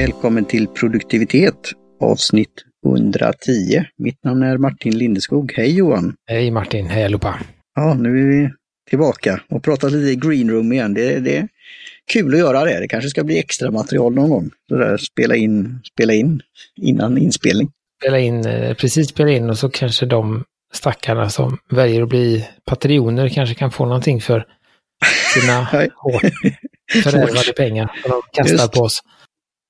[0.00, 3.84] Välkommen till produktivitet avsnitt 110.
[3.98, 5.52] Mitt namn är Martin Lindeskog.
[5.56, 6.14] Hej Johan!
[6.28, 7.40] Hej Martin, hej allihopa!
[7.74, 8.50] Ja, nu är vi
[8.90, 10.94] tillbaka och pratar lite i greenroom igen.
[10.94, 11.48] Det, det är
[12.12, 12.80] kul att göra det.
[12.80, 14.50] Det kanske ska bli extra material någon gång.
[14.68, 16.42] Så där, spela in, spela in
[16.76, 17.70] innan inspelning.
[18.02, 22.48] Spela in, eh, precis spela in och så kanske de stackarna som väljer att bli
[22.66, 24.46] patrioner kanske kan få någonting för
[25.34, 25.64] sina
[25.96, 26.22] hårt
[27.02, 28.72] förvärvade pengar som de kastar Just.
[28.72, 29.02] på oss.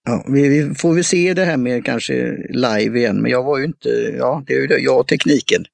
[0.04, 3.58] Ja, vi, vi, får vi se det här med kanske live igen, men jag var
[3.58, 5.64] ju inte, ja det är ju det, jag och tekniken.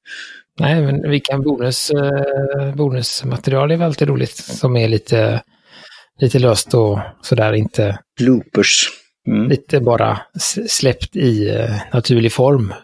[0.61, 5.43] Nej, men vilka bonus, eh, bonusmaterial är väl alltid roligt som är lite,
[6.21, 7.99] lite löst och sådär inte...
[8.19, 8.89] Bloopers.
[9.27, 9.49] Mm.
[9.49, 10.21] Lite bara
[10.69, 12.75] släppt i eh, naturlig form.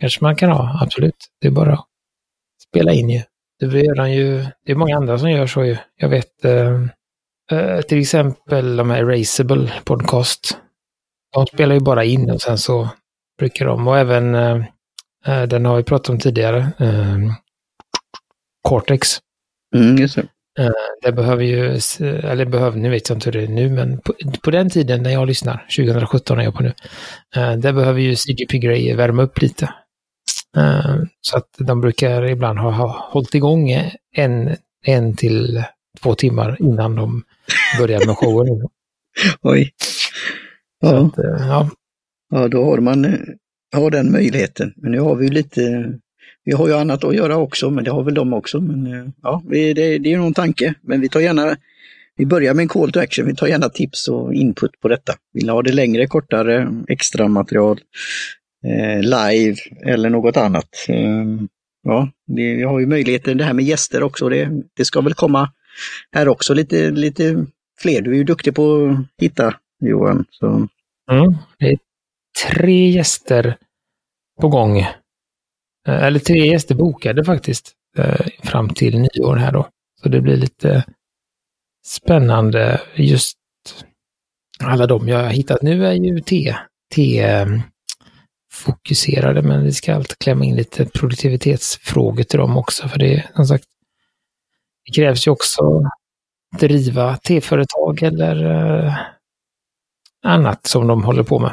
[0.00, 1.16] Kanske man kan ha, absolut.
[1.40, 1.86] Det är bara att
[2.68, 3.22] spela in ju.
[3.60, 5.76] Det gör ju, det är många andra som gör så ju.
[5.96, 6.86] Jag vet eh
[7.88, 10.58] till exempel de här Erasable Podcast
[11.32, 12.88] de spelar ju bara in och sen så
[13.38, 14.64] brukar de, och även, eh,
[15.26, 17.18] eh, den har vi pratat om tidigare, eh,
[18.68, 19.18] Cortex.
[19.76, 20.26] Mm, just det.
[20.58, 20.70] Eh,
[21.02, 24.14] det behöver ju, eller behöver, nu vet jag inte hur det är nu, men på,
[24.42, 26.72] på den tiden när jag lyssnar, 2017 är jag på nu,
[27.36, 29.74] eh, där behöver ju CGP Grey värma upp lite.
[30.56, 33.70] Eh, så att de brukar ibland ha, ha hållit igång
[34.16, 35.64] en, en till
[36.02, 37.22] två timmar innan de
[37.78, 38.68] börjar med showen.
[39.42, 39.72] Oj.
[40.82, 41.06] Ja.
[41.06, 41.70] Att, eh, ja.
[42.30, 43.18] ja, då har man eh,
[43.72, 44.72] har den möjligheten.
[44.76, 45.92] Men nu har vi lite,
[46.44, 48.60] vi har ju annat att göra också, men det har väl de också.
[48.60, 50.74] Men eh, ja, det, det är någon tanke.
[50.82, 51.56] Men vi tar gärna,
[52.16, 53.26] vi börjar med en call to action.
[53.26, 55.12] Vi tar gärna tips och input på detta.
[55.32, 57.80] Vill ha det längre, kortare, extra material,
[58.66, 60.68] eh, live eller något annat.
[60.88, 61.24] Eh,
[61.82, 64.28] ja, det, vi har ju möjligheten, det här med gäster också.
[64.28, 65.52] Det, det ska väl komma
[66.12, 67.46] här också lite, lite
[67.80, 68.02] fler.
[68.02, 70.24] Du är ju duktig på att hitta Johan.
[70.30, 70.46] Så.
[71.10, 71.78] Mm, det är
[72.50, 73.56] tre gäster
[74.40, 74.78] på gång.
[74.78, 79.68] Eh, eller tre gäster bokade faktiskt eh, fram till nyår här då.
[80.02, 80.84] Så det blir lite
[81.86, 83.38] spännande just
[84.60, 86.56] alla de jag har hittat nu är ju T,
[86.94, 87.46] T eh,
[88.52, 93.46] fokuserade, men vi ska alltid klämma in lite produktivitetsfrågor till dem också, för det som
[93.46, 93.64] sagt,
[94.84, 95.82] det krävs ju också
[96.58, 98.94] driva T-företag eller
[100.22, 101.52] annat som de håller på med.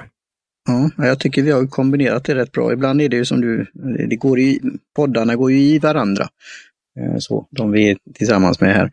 [0.68, 2.74] Ja, jag tycker vi har kombinerat det rätt bra.
[2.74, 3.66] Ibland är det ju som du,
[4.10, 4.60] det går i,
[4.96, 6.28] poddarna går ju i varandra.
[7.00, 8.92] Eh, så, de vi är tillsammans med här.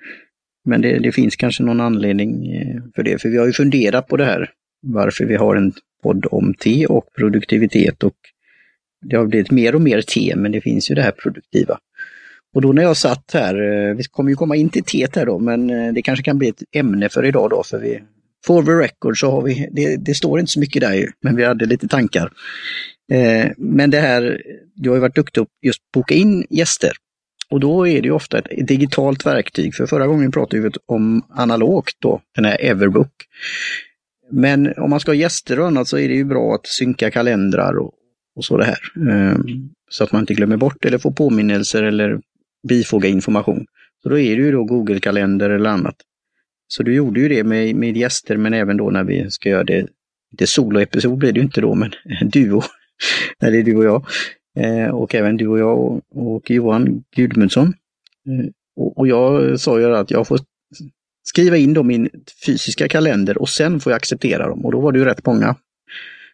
[0.64, 4.08] Men det, det, finns kanske någon anledning eh, för det, för vi har ju funderat
[4.08, 4.50] på det här.
[4.82, 5.72] Varför vi har en
[6.02, 8.14] podd om te och produktivitet och
[9.06, 11.78] det har blivit mer och mer te, men det finns ju det här produktiva.
[12.54, 15.26] Och då när jag satt här, eh, vi kommer ju komma in till teet här
[15.26, 18.00] då, men det kanske kan bli ett ämne för idag då, för vi
[18.46, 21.36] For the record så har vi, det, det står inte så mycket där ju, men
[21.36, 22.32] vi hade lite tankar.
[23.12, 24.42] Eh, men det här,
[24.74, 26.92] du har ju varit duktig på just boka in gäster.
[27.50, 31.22] Och då är det ju ofta ett digitalt verktyg, för förra gången pratade vi om
[31.30, 33.12] analogt då, den här Everbook.
[34.30, 37.10] Men om man ska ha gäster och annat så är det ju bra att synka
[37.10, 37.92] kalendrar och,
[38.36, 39.10] och så det här.
[39.10, 39.38] Eh,
[39.90, 42.20] så att man inte glömmer bort eller får påminnelser eller
[42.68, 43.66] bifoga information.
[44.02, 45.96] Så då är det ju då Google-kalender eller annat.
[46.68, 49.64] Så du gjorde ju det med, med gäster men även då när vi ska göra
[49.64, 49.86] det,
[50.32, 51.90] det soloepisod blir det ju inte då, men
[52.30, 52.62] duo.
[53.40, 54.06] när det är du och jag.
[54.58, 57.66] Eh, och även du och jag och, och Johan Gudmundsson.
[58.26, 58.46] Eh,
[58.76, 60.40] och, och, jag sa ju att jag får
[61.22, 62.10] skriva in dem i min
[62.46, 64.64] fysiska kalender och sen får jag acceptera dem.
[64.64, 65.56] Och då var det ju rätt många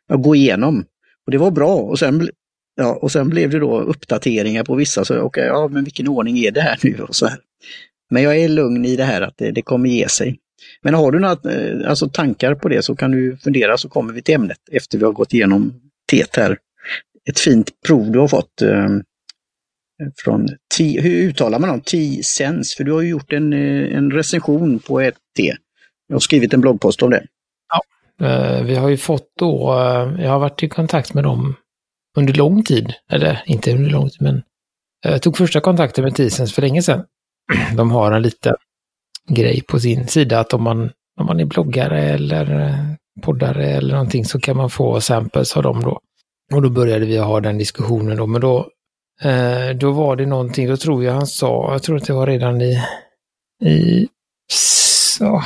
[0.09, 0.84] att gå igenom.
[1.26, 1.76] Och det var bra.
[1.76, 2.28] Och sen,
[2.76, 5.04] ja, och sen blev det då uppdateringar på vissa.
[5.04, 6.99] Så okej, okay, ja men vilken ordning är det här nu?
[6.99, 7.38] Och så här.
[8.12, 10.38] Men jag är lugn i det här att det, det kommer ge sig.
[10.82, 14.12] Men har du några eh, alltså, tankar på det så kan du fundera så kommer
[14.12, 15.74] vi till ämnet efter vi har gått igenom
[16.10, 16.58] teet här.
[17.30, 18.88] Ett fint prov du har fått eh,
[20.24, 21.80] från T, hur uttalar man dem?
[21.80, 25.54] T-Sense, för du har ju gjort en, eh, en recension på ett T.
[26.08, 27.26] Jag har skrivit en bloggpost om det.
[27.69, 31.54] Ja, eh, vi har ju fått då, eh, jag har varit i kontakt med dem
[32.16, 34.42] under lång tid, eller inte under lång tid, men
[35.02, 37.04] jag tog första kontakten med T-Sense för länge sedan
[37.76, 38.54] de har en liten
[39.28, 40.90] grej på sin sida att om man,
[41.20, 42.76] om man är bloggare eller eh,
[43.22, 46.00] poddare eller någonting så kan man få samples av dem då.
[46.54, 48.70] Och då började vi ha den diskussionen då, men då,
[49.22, 52.26] eh, då var det någonting, då tror jag han sa, jag tror att det var
[52.26, 52.78] redan i,
[53.64, 54.08] i
[54.52, 55.44] så,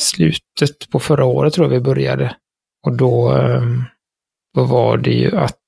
[0.00, 2.36] slutet på förra året tror jag vi började.
[2.86, 3.62] Och då, eh,
[4.54, 5.60] då var det ju att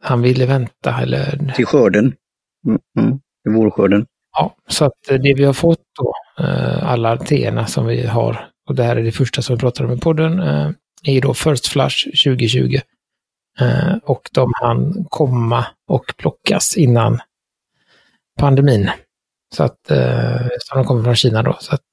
[0.00, 1.52] han ville vänta eller...
[1.56, 2.14] Till skörden.
[2.66, 3.20] Mm, mm.
[3.48, 4.06] Vårskörden.
[4.32, 6.14] Ja, så att eh, det vi har fått då,
[6.44, 9.84] eh, alla teerna som vi har, och det här är det första som vi pratar
[9.84, 10.70] om i podden, eh,
[11.04, 12.78] är då First Flush 2020.
[14.02, 17.20] Och de hann komma och plockas innan
[18.38, 18.90] pandemin.
[19.54, 19.78] Så att,
[20.58, 21.56] så de kommer från Kina då.
[21.60, 21.84] Så att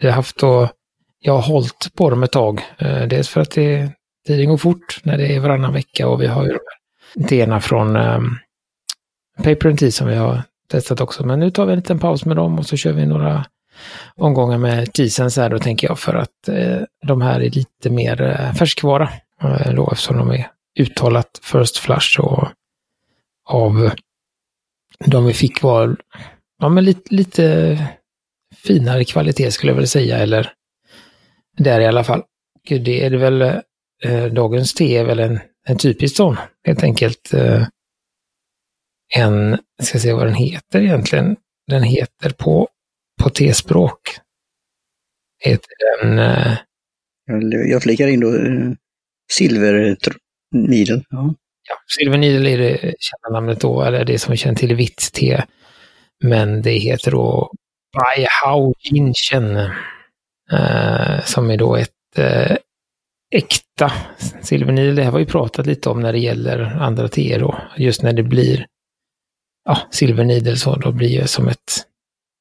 [0.00, 0.68] vi har haft då,
[1.20, 2.60] jag har hållit på dem ett tag.
[3.08, 3.92] Dels för att det,
[4.26, 7.60] tiden går fort när det är varannan vecka och vi har ju de här idéerna
[7.60, 7.96] från
[9.42, 11.26] Paper and Tea som vi har testat också.
[11.26, 13.44] Men nu tar vi en liten paus med dem och så kör vi några
[14.16, 18.22] omgångar med Teasens här då tänker jag för att eh, de här är lite mer
[18.22, 19.10] eh, färskvara.
[19.42, 22.48] Eh, då, eftersom de är uttalat First Flush och
[23.48, 23.90] av
[25.04, 25.96] de vi fick var
[26.58, 27.78] ja, men lite, lite
[28.56, 30.52] finare kvalitet skulle jag väl säga, eller
[31.56, 32.22] där i alla fall.
[32.68, 33.42] Det är det väl,
[34.02, 36.36] eh, dagens te är väl en, en typisk sån,
[36.66, 37.34] helt enkelt.
[37.34, 37.62] Eh,
[39.16, 41.36] en, jag ska se vad den heter egentligen.
[41.66, 42.68] Den heter på,
[43.22, 44.00] på T-språk.
[45.44, 46.18] Heter den...
[46.18, 46.58] Eh,
[47.70, 48.72] jag flikar in då eh,
[49.32, 49.96] Silver
[50.54, 51.02] Needle.
[51.10, 51.34] Ja.
[51.68, 55.10] ja, Silver Needle är det kända namnet då, eller det som vi känner till vitt
[55.12, 55.42] te.
[56.24, 57.52] Men det heter då
[57.92, 59.56] Bai Hao Jinchen.
[60.52, 62.56] Eh, som är då ett eh,
[63.34, 63.92] äkta
[64.42, 64.92] Silver Needle.
[64.92, 67.58] Det här har vi pratat lite om när det gäller andra teer då.
[67.76, 68.66] Just när det blir
[69.68, 71.84] ja, Silvernidel så, då blir det som ett,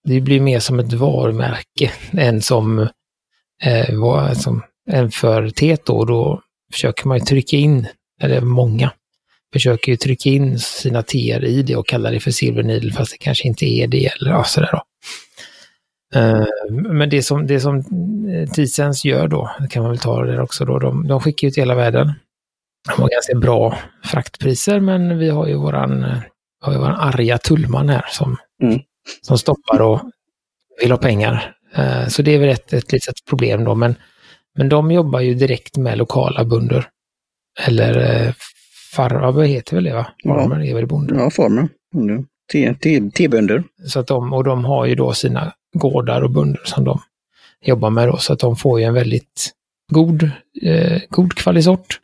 [0.03, 2.79] det blir mer som ett varumärke än som,
[3.63, 6.05] eh, var, som än för teet då.
[6.05, 6.41] Då
[6.73, 7.87] försöker man ju trycka in,
[8.21, 8.91] eller många,
[9.53, 13.17] försöker ju trycka in sina teer i det och kalla det för silvernidel fast det
[13.17, 14.81] kanske inte är det eller ja, sådär då.
[16.19, 17.77] Eh, men det som, det som
[18.29, 21.47] eh, Tisens gör då, det kan man väl ta det också då, de, de skickar
[21.47, 22.13] ut hela världen.
[22.95, 26.17] De har ganska bra fraktpriser men vi har ju våran eh,
[26.63, 28.79] eh, har vi vår arga tullman här som, mm.
[29.21, 30.01] som stoppar och
[30.81, 31.55] vill ha pengar.
[31.77, 33.95] Uh, så det är väl ett, ett litet problem då, men,
[34.57, 36.87] men de jobbar ju direkt med lokala bönder.
[37.59, 38.33] Eller uh,
[38.95, 40.07] farmar, vad heter väl det va?
[40.23, 40.65] Farmer ja.
[40.65, 41.15] är väl bonder?
[41.15, 41.69] Ja, farmer.
[43.11, 43.63] Tebönder.
[43.85, 46.99] Så att de, och de har ju då sina gårdar och bönder som de
[47.61, 49.51] jobbar med då, så att de får ju en väldigt
[49.91, 50.31] god,
[50.61, 51.99] eh, god kvalisort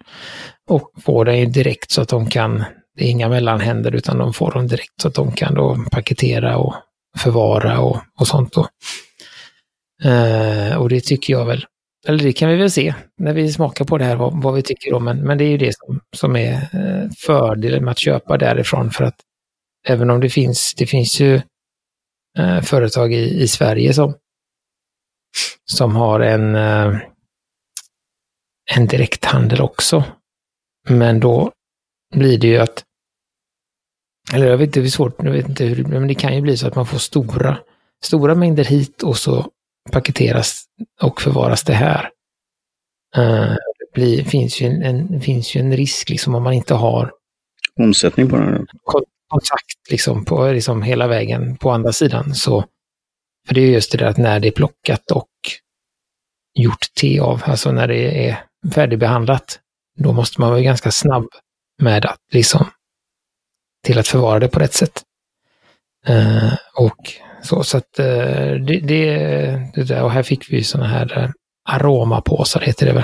[0.69, 2.63] och får den ju direkt så att de kan
[2.95, 6.57] det är inga mellanhänder utan de får dem direkt så att de kan då paketera
[6.57, 6.75] och
[7.18, 8.68] förvara och, och sånt då.
[10.10, 11.66] Eh, och det tycker jag väl,
[12.07, 14.62] eller det kan vi väl se när vi smakar på det här vad, vad vi
[14.62, 18.00] tycker om, men, men det är ju det som, som är eh, fördelen med att
[18.00, 19.16] köpa därifrån för att
[19.88, 21.42] även om det finns, det finns ju
[22.38, 24.13] eh, företag i, i Sverige som,
[25.66, 27.00] som har en, eh,
[28.75, 30.04] en direkthandel också.
[30.90, 31.51] Men då
[32.16, 32.72] blir det ju att,
[34.31, 36.57] eller jag vet inte hur svårt, jag vet inte hur, men det kan ju bli
[36.57, 37.57] så att man får stora,
[38.03, 39.45] stora mängder hit och så
[39.91, 40.63] paketeras
[41.01, 42.09] och förvaras det här.
[43.17, 46.73] Uh, det blir, finns, ju en, en, finns ju en risk liksom om man inte
[46.73, 47.11] har
[47.79, 48.67] omsättning på den.
[49.27, 52.35] Kontakt liksom, på, liksom hela vägen på andra sidan.
[52.35, 52.65] Så,
[53.47, 55.29] för det är just det där att när det är plockat och
[56.53, 58.43] gjort te av, alltså när det är
[58.73, 59.59] färdigbehandlat,
[59.97, 61.27] då måste man vara ganska snabb
[61.81, 62.65] med att liksom
[63.83, 65.01] till att förvara det på rätt sätt.
[66.07, 68.06] Eh, och så, så att eh,
[68.65, 69.15] det, det,
[69.75, 71.33] det där, och här fick vi sådana här
[71.69, 73.04] aromapåsar heter det väl.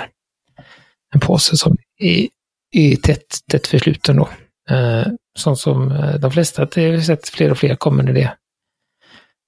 [1.13, 2.27] En påse som är,
[2.71, 4.29] är tätt, tätt försluten då.
[4.75, 5.07] Eh,
[5.37, 8.35] sånt som eh, de flesta, det har vi sett fler och fler kommer med det.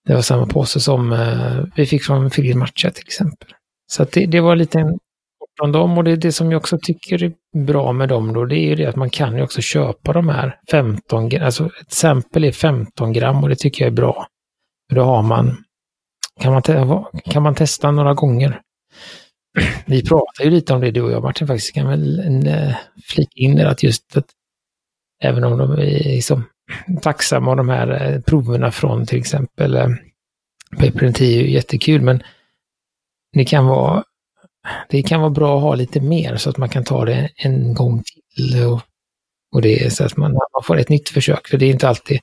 [0.08, 3.50] Det var samma påse som eh, vi fick från Filip Matcha till exempel.
[3.92, 5.00] Så att det, det var lite en
[5.62, 7.34] om dem och det, det som jag också tycker är
[7.66, 10.30] bra med dem då, det är ju det att man kan ju också köpa de
[10.30, 14.28] här 15 gram, alltså ett exempel är 15 gram och det tycker jag är bra.
[14.90, 15.58] För då har man,
[16.40, 16.62] kan man,
[17.26, 18.62] kan man testa några gånger.
[19.86, 22.76] Vi pratar ju lite om det du och jag Martin faktiskt, kan väl en, eh,
[23.04, 24.26] flika in det att just att
[25.24, 25.76] även om de är
[26.16, 26.44] liksom
[27.02, 29.88] tacksamma av de här eh, proverna från till exempel eh,
[30.78, 32.24] Paper är ju jättekul, men
[33.34, 34.04] det kan vara
[34.90, 37.74] det kan vara bra att ha lite mer så att man kan ta det en
[37.74, 38.66] gång till.
[38.66, 38.82] Och,
[39.56, 41.90] och det är så att man, man får ett nytt försök, för det är inte
[41.90, 42.20] alltid,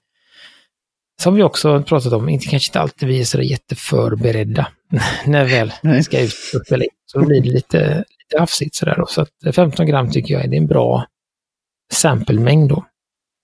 [1.22, 4.68] som vi också pratat om, inte, kanske inte alltid vi är sådär jätteförberedda
[5.26, 6.04] när väl Nej.
[6.04, 6.90] ska ut och spela in.
[7.06, 8.94] Så blir det lite, lite hafsigt sådär.
[8.96, 9.06] Då.
[9.06, 11.06] Så att 15 gram tycker jag är, det är en bra
[11.92, 12.84] samplemängd då.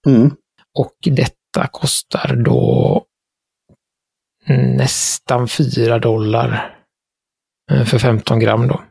[0.06, 0.30] Mm.
[0.78, 3.04] Och detta kostar då
[4.46, 6.74] nästan 4 dollar
[7.70, 8.83] Eh, för 15 gram då.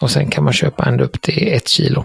[0.00, 2.04] Och sen kan man köpa ända upp till ett kilo.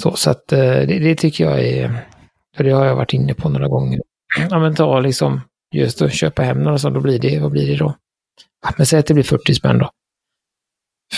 [0.00, 2.08] Så, så att eh, det, det, tycker jag är,
[2.56, 4.00] för det har jag varit inne på några gånger.
[4.50, 5.40] Ja men ta liksom,
[5.74, 7.94] just att köpa hem några så då blir det, vad blir det då?
[8.62, 9.90] Ja, men säg att det blir 40 spänn då.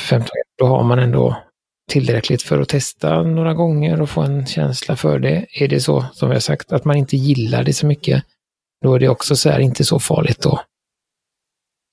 [0.09, 1.43] 15 Då har man ändå
[1.91, 5.47] tillräckligt för att testa några gånger och få en känsla för det.
[5.51, 8.25] Är det så, som jag sagt, att man inte gillar det så mycket,
[8.83, 10.67] då är det också så här inte så farligt att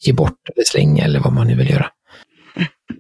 [0.06, 1.92] ge bort eller slänga eller vad man nu vill göra.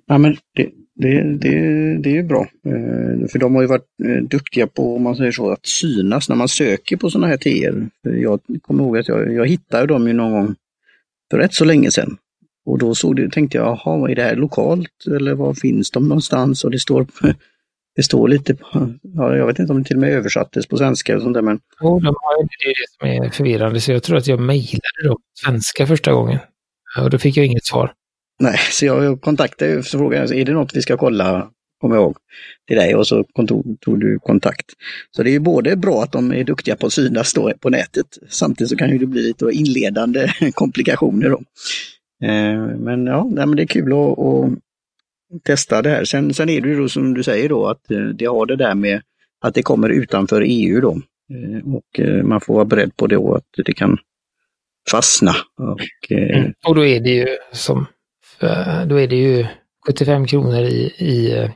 [0.05, 1.49] Ja, men det, det, det,
[1.97, 2.41] det är ju bra.
[2.65, 6.29] Eh, för de har ju varit eh, duktiga på, om man säger så, att synas
[6.29, 7.89] när man söker på sådana här teer.
[8.01, 10.55] Jag kommer ihåg att jag, jag hittade dem ju någon gång
[11.31, 12.17] för rätt så länge sedan.
[12.65, 16.07] Och då såg det, tänkte jag, jaha, är det här lokalt eller var finns de
[16.07, 16.63] någonstans?
[16.63, 17.07] Och det står,
[17.95, 18.57] det står lite,
[19.01, 21.41] ja, jag vet inte om det till och med översattes på svenska och sånt där.
[21.41, 21.59] Men...
[21.81, 25.03] Jo, de har, det är det som är förvirrande, så jag tror att jag mejlade
[25.03, 26.39] dem på svenska första gången.
[26.99, 27.93] Och då fick jag inget svar.
[28.39, 31.49] Nej, så jag kontaktade och frågade, är det något vi ska kolla,
[31.81, 32.17] kommer jag ihåg,
[32.67, 34.65] till dig och så tog, tog du kontakt.
[35.11, 37.69] Så det är ju både bra att de är duktiga på att synas då på
[37.69, 41.41] nätet, samtidigt så kan ju det bli lite inledande komplikationer då.
[42.27, 46.05] Eh, men ja, nej, men det är kul att, att testa det här.
[46.05, 48.55] Sen, sen är det ju då som du säger då att eh, det har det
[48.55, 49.01] där med
[49.41, 51.01] att det kommer utanför EU då.
[51.33, 53.97] Eh, och eh, man får vara beredd på det och att det kan
[54.91, 55.31] fastna.
[55.57, 56.53] Och, mm.
[56.67, 57.85] och då är det ju som
[58.39, 59.47] Eh, då är det ju
[59.87, 61.51] 75 kronor i, i eh,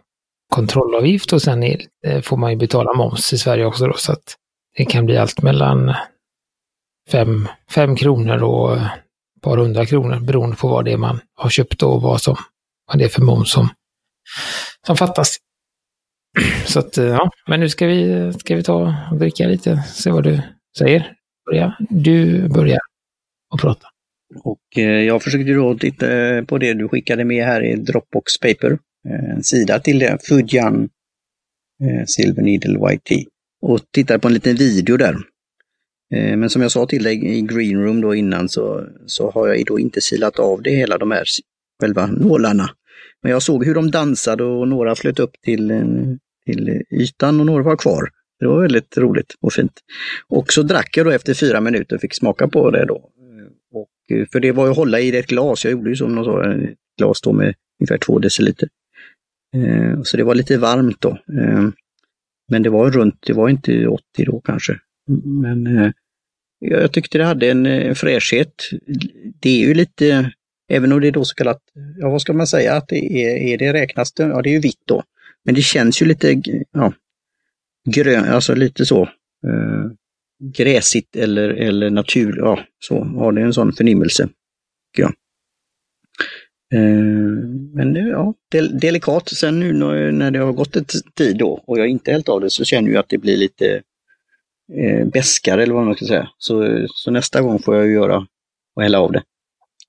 [0.53, 4.11] kontrollavgift och sen är, eh, får man ju betala moms i Sverige också då, så
[4.11, 4.35] att
[4.77, 5.93] det kan bli allt mellan
[7.69, 11.83] 5 kronor och ett par hundra kronor beroende på vad det är man har köpt
[11.83, 12.35] och vad, som,
[12.87, 13.69] vad det är för moms som,
[14.87, 15.37] som fattas.
[16.65, 20.23] Så att, ja, men nu ska vi, ska vi ta och dricka lite, se vad
[20.23, 20.41] du
[20.77, 21.13] säger.
[21.45, 21.75] Börja.
[21.79, 22.79] Du börjar
[23.53, 23.87] och prata.
[24.35, 28.39] Och eh, jag försökte då titta eh, på det du skickade med här i Dropbox
[28.39, 28.71] Paper,
[29.09, 30.89] eh, en sida till det, Fujian
[32.07, 33.25] Silver Needle White Tea.
[33.61, 35.15] Och tittade på en liten video där.
[36.09, 39.65] Men som jag sa till dig i Green Room då innan så, så har jag
[39.65, 41.23] då inte silat av det hela de här
[41.81, 42.69] själva nålarna.
[43.23, 45.71] Men jag såg hur de dansade och några flöt upp till,
[46.45, 48.09] till ytan och några var kvar.
[48.39, 49.73] Det var väldigt roligt och fint.
[50.27, 53.11] Och så drack jag då efter fyra minuter och fick smaka på det då.
[54.11, 56.53] Eh, för det var ju att hålla i ett glas, jag gjorde ju som sa,
[56.53, 58.69] ett glas då med ungefär två deciliter.
[59.55, 61.09] Eh, så det var lite varmt då.
[61.09, 61.69] Eh,
[62.51, 64.79] men det var runt, det var inte 80 då kanske.
[65.23, 65.91] Men eh,
[66.59, 68.69] jag tyckte det hade en, en fräschhet.
[69.39, 70.31] Det är ju lite,
[70.71, 71.61] även om det är då så kallat,
[71.97, 74.53] ja vad ska man säga att det är, är det räknas det, ja det är
[74.53, 75.03] ju vitt då.
[75.45, 76.93] Men det känns ju lite, ja,
[77.89, 79.09] grön, alltså lite så.
[80.39, 84.29] Gräsigt eller, eller natur, ja, så har det en sån förnimmelse.
[84.97, 85.11] Ja.
[86.73, 86.79] Eh,
[87.73, 89.29] men ja, del, delikat.
[89.29, 89.73] Sen nu
[90.11, 92.91] när det har gått ett tid då och jag inte hällt av det så känner
[92.91, 93.81] jag att det blir lite
[94.73, 96.29] eh, bäskare eller vad man ska säga.
[96.37, 98.27] Så, så nästa gång får jag göra
[98.75, 99.23] och hälla av det.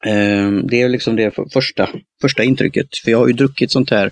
[0.06, 1.88] Eh, det är liksom det första,
[2.20, 2.96] första intrycket.
[3.04, 4.10] För jag har ju druckit sånt här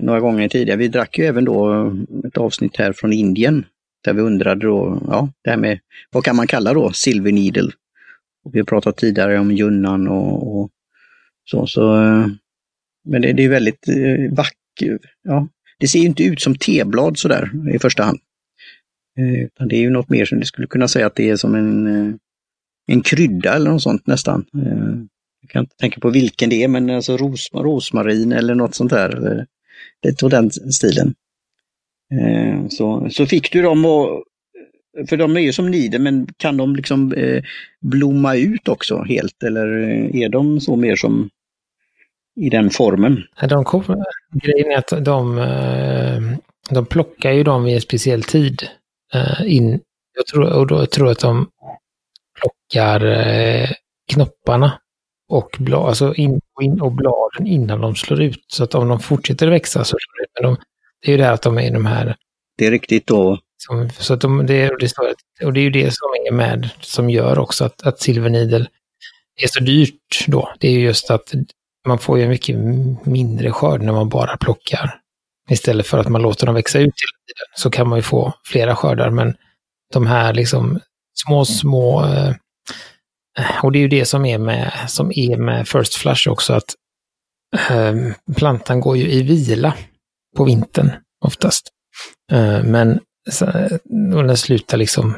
[0.00, 0.78] några gånger tidigare.
[0.78, 1.92] Vi drack ju även då
[2.26, 3.64] ett avsnitt här från Indien
[4.04, 5.78] där vi undrade då, ja, det här med
[6.10, 7.70] vad kan man kalla då Silver Needle?
[8.44, 10.70] Och vi har pratat tidigare om Junnan och, och
[11.44, 11.66] så.
[11.66, 12.26] så eh,
[13.04, 15.00] men det, det är väldigt eh, vackert.
[15.22, 18.18] Ja, det ser inte ut som teblad sådär i första hand.
[19.18, 21.36] Eh, utan det är ju något mer som du skulle kunna säga att det är
[21.36, 22.14] som en, eh,
[22.86, 24.44] en krydda eller något sånt nästan.
[24.54, 25.02] Eh,
[25.40, 28.90] jag kan inte tänka på vilken det är, men alltså ros, rosmarin eller något sånt
[28.90, 29.46] där.
[30.06, 31.14] Lite av den stilen.
[32.14, 34.24] Eh, så, så fick du dem och
[35.08, 37.42] för de är ju som nider, men kan de liksom eh,
[37.80, 41.30] blomma ut också helt eller eh, är de så mer som
[42.40, 43.22] i den formen?
[43.48, 46.38] De kommer, grejen är att de, eh,
[46.70, 48.62] de plockar ju dem vid en speciell tid.
[49.44, 49.80] In,
[50.16, 51.46] jag tror, och då tror jag att de
[52.40, 53.00] plockar
[54.12, 54.78] knopparna
[55.28, 58.44] och, blad, alltså in, in, och bladen innan de slår ut.
[58.46, 60.30] Så att om de fortsätter växa så slår de ut.
[60.34, 60.56] Men de,
[61.02, 62.16] det är ju det här att de är de här...
[62.56, 63.38] Det är riktigt då.
[63.56, 65.14] Som, så att de, det, det står,
[65.44, 68.68] och det är ju det som är med, som gör också att, att silvernidel
[69.42, 70.52] är så dyrt då.
[70.58, 71.34] Det är ju just att
[71.86, 72.56] man får ju mycket
[73.06, 75.00] mindre skörd när man bara plockar.
[75.50, 78.32] Istället för att man låter dem växa ut hela tiden så kan man ju få
[78.44, 79.10] flera skördar.
[79.10, 79.36] Men
[79.92, 80.80] de här liksom
[81.24, 82.04] små, små...
[82.04, 82.34] Eh,
[83.62, 86.74] och det är ju det som är med, som är med First Flush också, att
[87.70, 87.94] eh,
[88.36, 89.74] plantan går ju i vila
[90.38, 90.90] på vintern
[91.24, 91.68] oftast.
[92.32, 93.00] Eh, men
[94.14, 95.16] och den slutar liksom,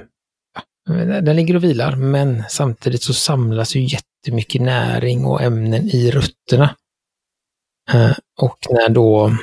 [1.22, 6.76] den ligger och vilar, men samtidigt så samlas ju jättemycket näring och ämnen i rötterna.
[7.92, 9.36] Eh, och när då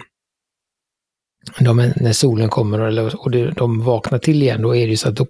[1.59, 5.09] de, när solen kommer och, och de vaknar till igen, då är det ju så
[5.09, 5.27] att då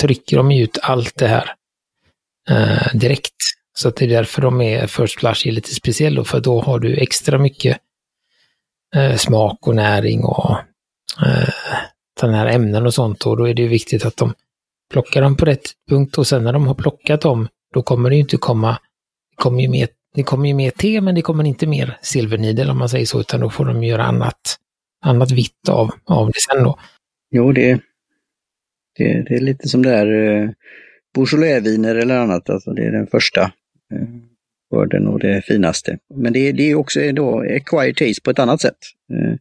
[0.00, 1.54] trycker de ut allt det här
[2.50, 3.34] eh, direkt.
[3.78, 6.60] Så att det är därför de är First Flush är lite speciell då, för då
[6.60, 7.78] har du extra mycket
[8.96, 10.50] eh, smak och näring och
[11.26, 11.48] eh,
[12.20, 13.26] den här ämnen och sånt.
[13.26, 14.34] Och då är det ju viktigt att de
[14.92, 16.18] plockar dem på rätt punkt.
[16.18, 18.78] Och sen när de har plockat dem, då kommer det ju inte komma,
[19.30, 22.70] det kommer ju mer, det kommer ju mer te men det kommer inte mer silvernidel
[22.70, 24.56] om man säger så, utan då får de göra annat,
[25.04, 26.78] annat vitt av, av det sen då.
[27.30, 27.80] Jo, det,
[28.98, 30.50] det, det är lite som det här eh,
[31.14, 33.52] Beaujolais-viner eller annat, alltså det är den första
[34.70, 35.98] skörden och det finaste.
[36.14, 38.78] Men det, det är också då acquired taste på ett annat sätt.
[39.12, 39.34] Eh,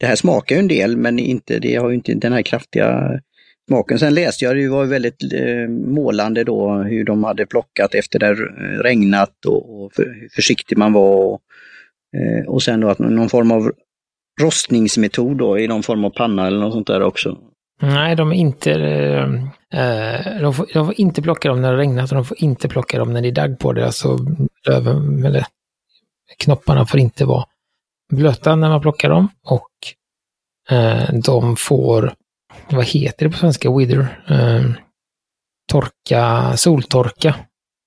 [0.00, 3.20] det här smakar ju en del men inte, det har ju inte den här kraftiga
[3.68, 3.98] smaken.
[3.98, 8.30] Sen läste jag, det var väldigt eh, målande då hur de hade plockat efter det
[8.30, 11.16] eh, regnat och, och hur försiktig man var.
[11.16, 11.42] Och,
[12.46, 13.72] och sen då att någon form av
[14.40, 17.38] rostningsmetod då i någon form av panna eller något sånt där också.
[17.82, 18.72] Nej, de är inte...
[18.72, 19.24] Eh,
[19.80, 22.68] eh, de, får, de får inte plocka dem när det regnat och de får inte
[22.68, 23.86] plocka dem när det är dagg på det.
[23.86, 24.18] Alltså
[24.68, 25.46] löven, eller
[26.38, 27.44] knopparna får inte vara
[28.12, 29.70] blöta när man plockar dem och
[30.76, 32.14] eh, de får,
[32.70, 34.70] vad heter det på svenska, wither, eh,
[35.72, 37.34] torka, soltorka.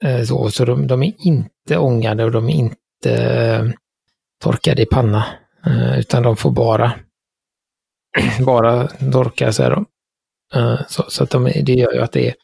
[0.04, 3.66] Eh, så så de, de, är inte ångade och de är inte eh,
[4.44, 5.26] torkade i panna,
[5.66, 6.94] eh, utan de får bara,
[8.46, 9.86] bara torka så här då.
[10.60, 12.36] Eh, så, så att de, det gör ju att det är...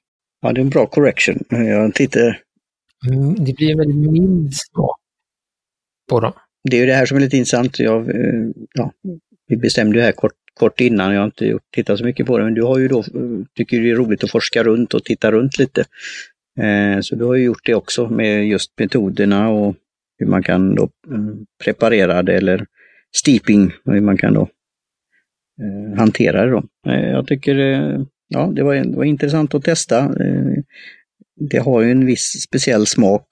[0.42, 1.40] Ja, det är en bra correction.
[1.50, 2.40] Jag tittar...
[3.08, 5.00] Mm, det blir en väldigt mild smak
[6.10, 7.80] på dem det är ju det här som är lite intressant.
[7.80, 8.92] Jag, eh, ja,
[9.48, 12.44] vi bestämde ju här kort, kort innan, jag har inte tittat så mycket på det,
[12.44, 13.04] men du har ju då,
[13.56, 15.86] tycker det är roligt att forska runt och titta runt lite.
[16.60, 19.76] Eh, så du har ju gjort det också med just metoderna och
[20.18, 22.66] hur man kan då mm, preparera det eller
[23.16, 24.48] steeping, hur man kan då
[25.62, 26.64] eh, hantera det då.
[26.88, 30.00] Eh, jag tycker eh, ja, det var, det var intressant att testa.
[30.00, 30.64] Eh,
[31.50, 33.28] det har ju en viss speciell smak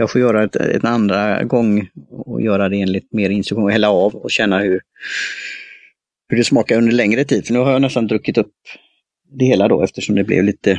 [0.00, 4.14] jag får göra det en andra gång och göra det enligt mer instruktion hälla av
[4.14, 4.80] och känna hur,
[6.28, 7.46] hur det smakar under längre tid.
[7.46, 8.52] För nu har jag nästan druckit upp
[9.38, 10.70] det hela då eftersom det blev lite...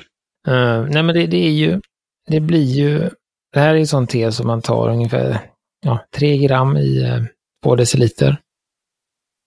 [0.47, 1.81] Uh, nej men det, det, är ju,
[2.27, 3.09] det blir ju,
[3.53, 5.37] det här är ju sånt te som man tar ungefär
[5.85, 7.05] ja, 3 gram i
[7.63, 8.37] 2 deciliter.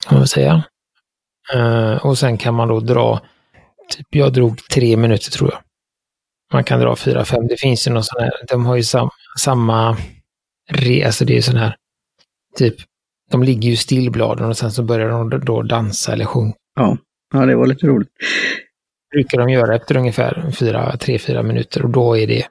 [0.09, 0.64] Kan man säga.
[1.55, 3.21] Uh, och sen kan man då dra,
[3.90, 5.61] typ jag drog tre minuter tror jag.
[6.53, 7.47] Man kan dra fyra, fem.
[7.47, 9.97] Det finns ju någon sån här, de har ju sam, samma,
[10.71, 11.77] re, alltså det är sån här,
[12.57, 12.75] typ,
[13.31, 16.55] de ligger ju still bladen och sen så börjar de då dansa eller sjunga.
[16.77, 16.97] Ja,
[17.33, 18.09] ja det var lite roligt.
[19.14, 22.47] Brukar de göra efter ungefär fyra, tre, fyra minuter och då är det,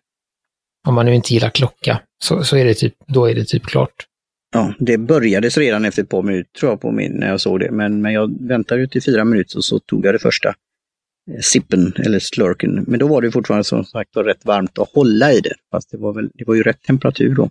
[0.88, 3.66] om man nu inte gillar klocka, så, så är det typ, då är det typ
[3.66, 4.06] klart.
[4.54, 7.60] Ja, det började redan efter ett par minuter tror jag på min, när jag såg
[7.60, 10.50] det, men, men jag väntade ju till fyra minuter och så tog jag det första
[10.50, 12.86] eh, sippen eller slurken.
[12.88, 15.54] Men då var det fortfarande som sagt rätt varmt att hålla i det.
[15.72, 17.50] Fast det var, väl, det var ju rätt temperatur då.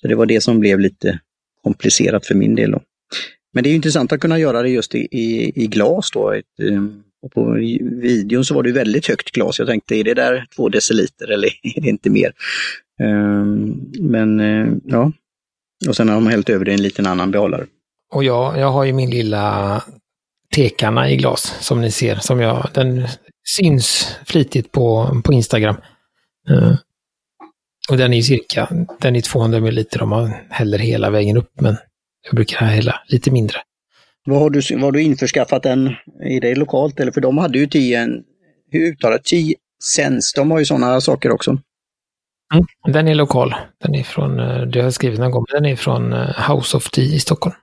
[0.00, 1.20] Så det var det som blev lite
[1.62, 2.70] komplicerat för min del.
[2.70, 2.80] Då.
[3.54, 6.32] Men det är intressant att kunna göra det just i, i, i glas då.
[6.32, 9.58] Ett, ehm, och på videon så var det väldigt högt glas.
[9.58, 12.32] Jag tänkte, är det där två deciliter eller är det inte mer?
[13.02, 15.12] Um, men uh, ja,
[15.88, 17.66] och sen har de hällt över det i en liten annan behållare.
[18.12, 19.82] Och jag, jag har ju min lilla
[20.54, 22.16] tekanna i glas som ni ser.
[22.16, 23.06] Som jag, den
[23.56, 25.76] syns flitigt på, på Instagram.
[26.50, 26.74] Uh,
[27.90, 28.68] och den är cirka
[29.00, 31.76] den är 200 ml om man häller hela vägen upp, men
[32.26, 33.58] jag brukar hälla lite mindre.
[34.24, 35.86] Vad har du, vad har du införskaffat den?
[36.22, 37.12] Är det lokalt eller?
[37.12, 38.08] För de hade ju 10,
[38.70, 41.58] hur uttalar 10 cents, de har ju sådana saker också.
[42.54, 43.54] Mm, den är lokal.
[43.78, 46.76] Den är från, eh, det har jag skrivit någon gång, den är från eh, House
[46.76, 47.56] of Tea i Stockholm.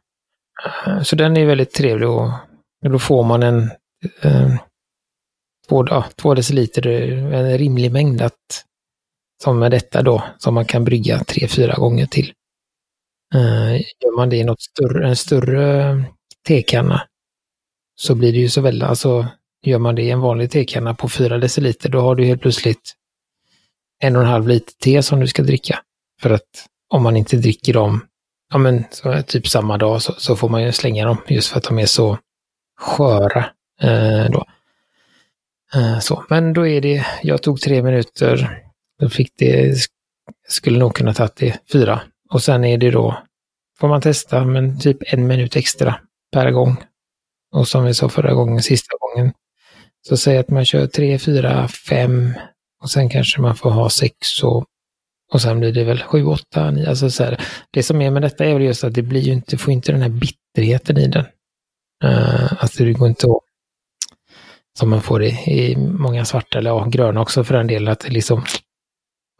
[0.65, 2.31] Eh, så den är väldigt trevlig och
[2.81, 3.71] då får man en
[4.21, 4.55] eh,
[5.69, 6.87] två, ja, två deciliter,
[7.33, 8.65] en rimlig mängd att,
[9.43, 12.33] som med detta då, som man kan brygga tre, fyra gånger till.
[13.35, 16.03] Eh, gör man det i något större, en större
[16.47, 17.01] tekanna
[17.95, 19.27] så blir det ju så väldigt, alltså
[19.65, 22.93] gör man det i en vanlig tekanna på fyra deciliter, då har du helt plötsligt
[23.99, 25.79] en och en halv liter te som du ska dricka.
[26.21, 28.05] För att om man inte dricker dem,
[28.51, 31.57] ja men så, typ samma dag, så, så får man ju slänga dem just för
[31.57, 32.17] att de är så
[32.79, 33.45] sköra
[33.81, 34.45] eh, då.
[35.75, 38.61] Eh, så, men då är det, jag tog tre minuter,
[38.99, 39.77] då fick det,
[40.47, 42.01] skulle nog kunna tagit det fyra.
[42.29, 43.17] Och sen är det då,
[43.79, 45.99] får man testa, men typ en minut extra
[46.31, 46.77] per gång.
[47.51, 49.33] Och som vi sa förra gången, sista gången,
[50.07, 52.33] så säg att man kör tre, fyra, fem
[52.81, 54.65] och sen kanske man får ha sex och,
[55.33, 56.89] och sen blir det väl sju, åtta, nio.
[56.89, 59.33] Alltså så här, det som är med detta är väl just att det blir ju
[59.33, 61.25] inte, får inte den här bitterheten i den.
[62.03, 63.39] Uh, alltså det går inte att,
[64.79, 67.99] som man får i, i många svarta eller ja, gröna också för den delen, att
[67.99, 68.43] det liksom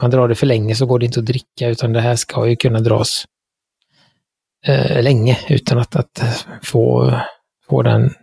[0.01, 2.47] man drar det för länge så går det inte att dricka, utan det här ska
[2.47, 3.25] ju kunna dras
[4.65, 7.13] eh, länge utan att, att få,
[7.69, 8.13] få den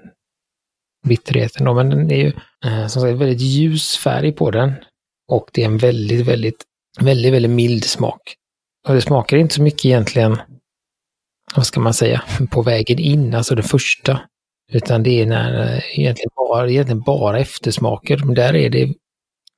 [1.06, 1.66] bitterheten.
[1.66, 1.74] Då.
[1.74, 2.32] Men den är ju
[2.64, 4.74] eh, som sagt väldigt ljus färg på den.
[5.32, 6.64] Och det är en väldigt, väldigt,
[7.00, 8.34] väldigt, väldigt mild smak.
[8.88, 10.38] Och det smakar inte så mycket egentligen,
[11.54, 14.20] vad ska man säga, på vägen in, alltså det första.
[14.72, 18.18] Utan det är när eh, egentligen bara, egentligen bara eftersmaker.
[18.24, 18.94] Men där är det,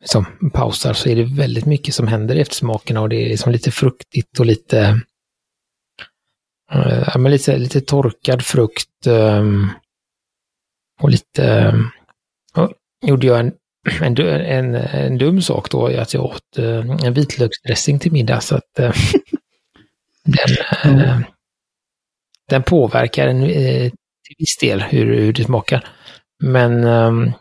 [0.04, 3.52] som pausar, så är det väldigt mycket som händer i eftersmakerna och det är liksom
[3.52, 5.00] lite fruktigt och lite,
[6.72, 9.06] äh, men lite, lite torkad frukt.
[9.06, 9.44] Äh,
[11.00, 11.74] och lite,
[12.56, 12.68] äh,
[13.06, 13.52] gjorde jag en,
[14.02, 18.56] en, en, en, dum sak då, att jag åt äh, en vitlöksdressing till middag så
[18.56, 18.92] att äh,
[20.24, 21.24] den, mm.
[22.48, 23.40] den påverkar en,
[24.24, 25.88] till viss del hur, hur det smakar.
[26.42, 27.32] Men, um,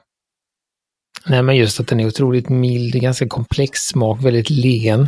[1.25, 5.07] nej, men just att den är otroligt mild, ganska komplex smak, väldigt len.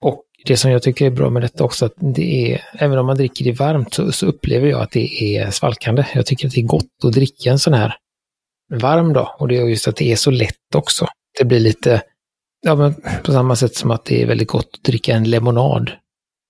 [0.00, 3.06] Och det som jag tycker är bra med detta också, att det är, även om
[3.06, 6.06] man dricker det varmt så, så upplever jag att det är svalkande.
[6.14, 7.96] Jag tycker att det är gott att dricka en sån här
[8.70, 9.34] varm då.
[9.38, 11.06] Och det är just att det är så lätt också.
[11.38, 12.02] Det blir lite,
[12.62, 15.90] ja men på samma sätt som att det är väldigt gott att dricka en lemonad.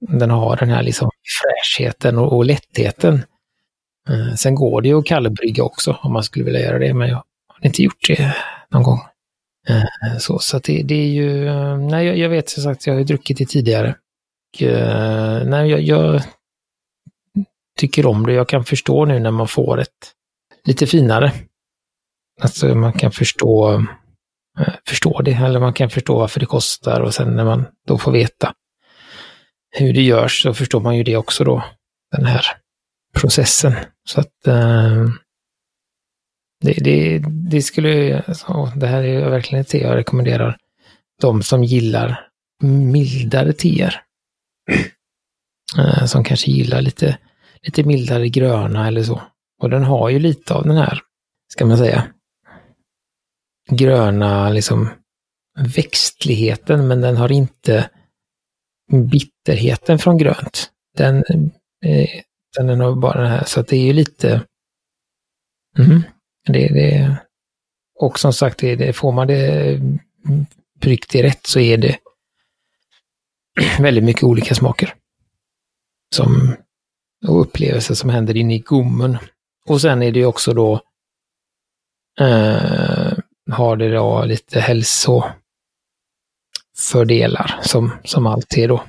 [0.00, 1.10] Den har den här liksom
[1.42, 3.22] fräschheten och, och lättheten
[4.08, 7.08] Eh, sen går det ju att kallbrygga också om man skulle vilja göra det, men
[7.08, 8.36] jag har inte gjort det
[8.70, 9.00] någon gång.
[9.68, 12.94] Eh, så, så det, det, är ju, eh, nej jag, jag vet som sagt, jag
[12.94, 13.94] har ju druckit det tidigare.
[14.54, 16.22] Och, eh, nej, jag, jag,
[17.78, 18.32] tycker om det.
[18.32, 20.12] Jag kan förstå nu när man får ett
[20.64, 21.32] lite finare.
[22.40, 23.74] Alltså man kan förstå,
[24.58, 27.98] eh, förstå det, eller man kan förstå varför det kostar och sen när man då
[27.98, 28.54] får veta
[29.70, 31.64] hur det görs så förstår man ju det också då.
[32.16, 32.46] Den här
[33.14, 33.74] processen.
[34.08, 35.04] Så att eh,
[36.60, 40.56] det, det, det, skulle, alltså, det här är verkligen ett te jag rekommenderar
[41.20, 42.28] de som gillar
[42.62, 44.02] mildare teer.
[45.78, 47.18] Eh, som kanske gillar lite,
[47.62, 49.22] lite mildare gröna eller så.
[49.62, 51.00] Och den har ju lite av den här,
[51.48, 52.06] ska man säga,
[53.68, 54.88] gröna liksom
[55.76, 57.90] växtligheten, men den har inte
[59.10, 60.70] bitterheten från grönt.
[60.96, 61.24] Den
[61.84, 62.22] eh,
[62.56, 64.46] den har bara den här, så att det är ju lite...
[65.78, 66.02] Mm,
[66.46, 67.16] det, det,
[68.00, 69.80] och som sagt, det, det, får man det eh,
[70.80, 71.98] riktigt rätt så är det
[73.80, 74.94] väldigt mycket olika smaker.
[76.14, 76.56] Som,
[77.26, 79.18] och upplevelser som händer inne i gommen.
[79.66, 80.80] Och sen är det ju också då
[82.20, 83.07] eh,
[83.48, 88.84] har det då lite hälsofördelar som, som alltid då.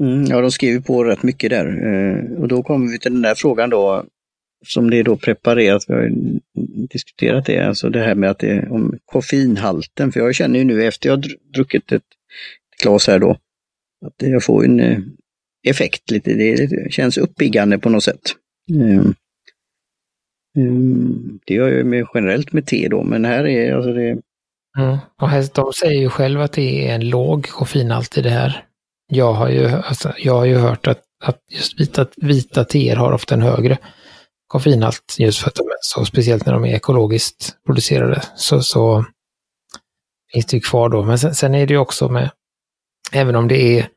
[0.00, 1.66] Mm, ja, de skriver på rätt mycket där.
[1.66, 4.04] Eh, och då kommer vi till den där frågan då,
[4.66, 6.10] som det är då preparerat, vi har
[6.88, 10.84] diskuterat det, alltså det här med att det om koffeinhalten, för jag känner ju nu
[10.84, 12.02] efter jag druckit ett
[12.82, 13.30] glas här då,
[14.06, 14.98] att jag får en eh,
[15.66, 18.34] effekt lite, det känns uppiggande på något sätt.
[18.70, 19.14] Mm.
[20.58, 24.18] Mm, det gör jag med, generellt med te då, men här är alltså det...
[24.78, 24.98] Mm.
[25.20, 28.64] Och de säger ju själva att det är en låg koffeinhalt i det här
[29.08, 33.12] jag har ju, alltså, jag har ju hört att, att just vita, vita teer har
[33.12, 33.78] ofta en högre
[34.46, 38.22] koffeinhalt just för att de är så, speciellt när de är ekologiskt producerade.
[38.36, 39.04] Så, så
[40.32, 41.02] finns det ju kvar då.
[41.02, 42.30] Men sen, sen är det ju också med,
[43.12, 43.88] även om det är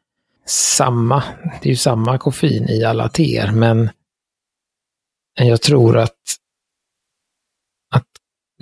[0.46, 1.24] samma,
[1.62, 3.90] det är ju samma koffein i alla teer, men
[5.36, 6.18] jag tror att,
[7.92, 8.08] att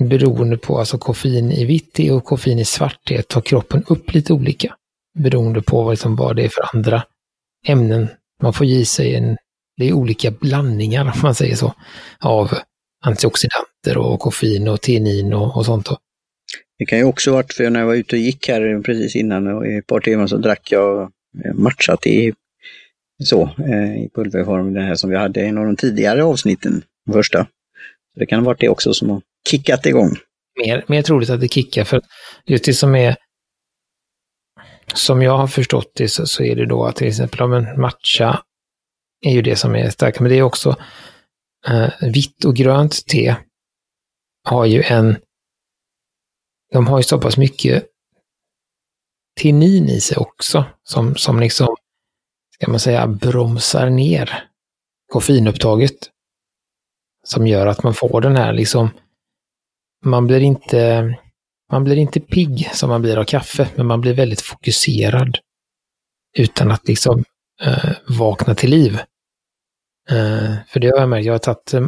[0.09, 4.33] beroende på alltså koffein i vitt och koffein i svart te tar kroppen upp lite
[4.33, 4.75] olika
[5.19, 7.03] beroende på liksom vad det är för andra
[7.67, 8.07] ämnen.
[8.41, 9.37] Man får ge sig en,
[9.77, 11.73] det är olika blandningar om man säger så,
[12.19, 12.53] av
[13.05, 15.89] antioxidanter och koffein och tenin och, och sånt.
[16.79, 19.47] Det kan ju också varit för när jag var ute och gick här precis innan
[19.47, 21.01] och i ett par timmar så drack jag
[21.45, 22.33] eh, matchat i
[23.23, 26.81] så, eh, i pulverform, det här som vi hade i en av de tidigare avsnitten,
[27.13, 27.47] första.
[28.19, 30.11] Det kan ha varit det också som har kickat igång.
[30.65, 32.01] Mer, mer troligt att det kickar, för
[32.45, 33.15] just det som är
[34.93, 37.81] som jag har förstått det så, så är det då att till exempel om en
[37.81, 38.43] matcha
[39.21, 40.75] är ju det som är starkt, men det är också
[41.67, 43.35] eh, vitt och grönt te
[44.43, 45.17] har ju en,
[46.73, 47.85] de har ju så pass mycket
[49.39, 51.75] tinin i sig också, som, som liksom,
[52.53, 54.49] ska man säga, bromsar ner
[55.11, 56.09] koffeinupptaget.
[57.29, 58.89] Som gör att man får den här liksom,
[60.05, 61.15] man blir inte
[61.71, 65.37] man blir inte pigg som man blir av kaffe, men man blir väldigt fokuserad
[66.37, 67.23] utan att liksom
[67.61, 68.99] eh, vakna till liv.
[70.09, 71.81] Eh, för det har jag märkt, jag har tagit eh,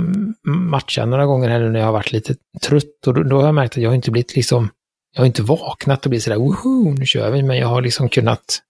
[0.46, 3.46] matcha några gånger här nu när jag har varit lite trött och då, då, har
[3.46, 4.70] jag märkt att jag inte blivit liksom
[5.14, 8.10] jag har inte vaknat och blivit sådär, woho, nu kör vi, men jag har liksom
[8.10, 8.62] kunnat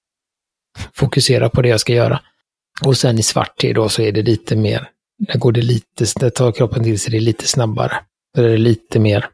[0.93, 2.21] fokusera på det jag ska göra.
[2.86, 4.89] Och sen i svart te då så är det lite mer,
[5.27, 7.99] där går det lite, där tar kroppen till sig det lite snabbare.
[8.36, 9.29] Där är det lite mer,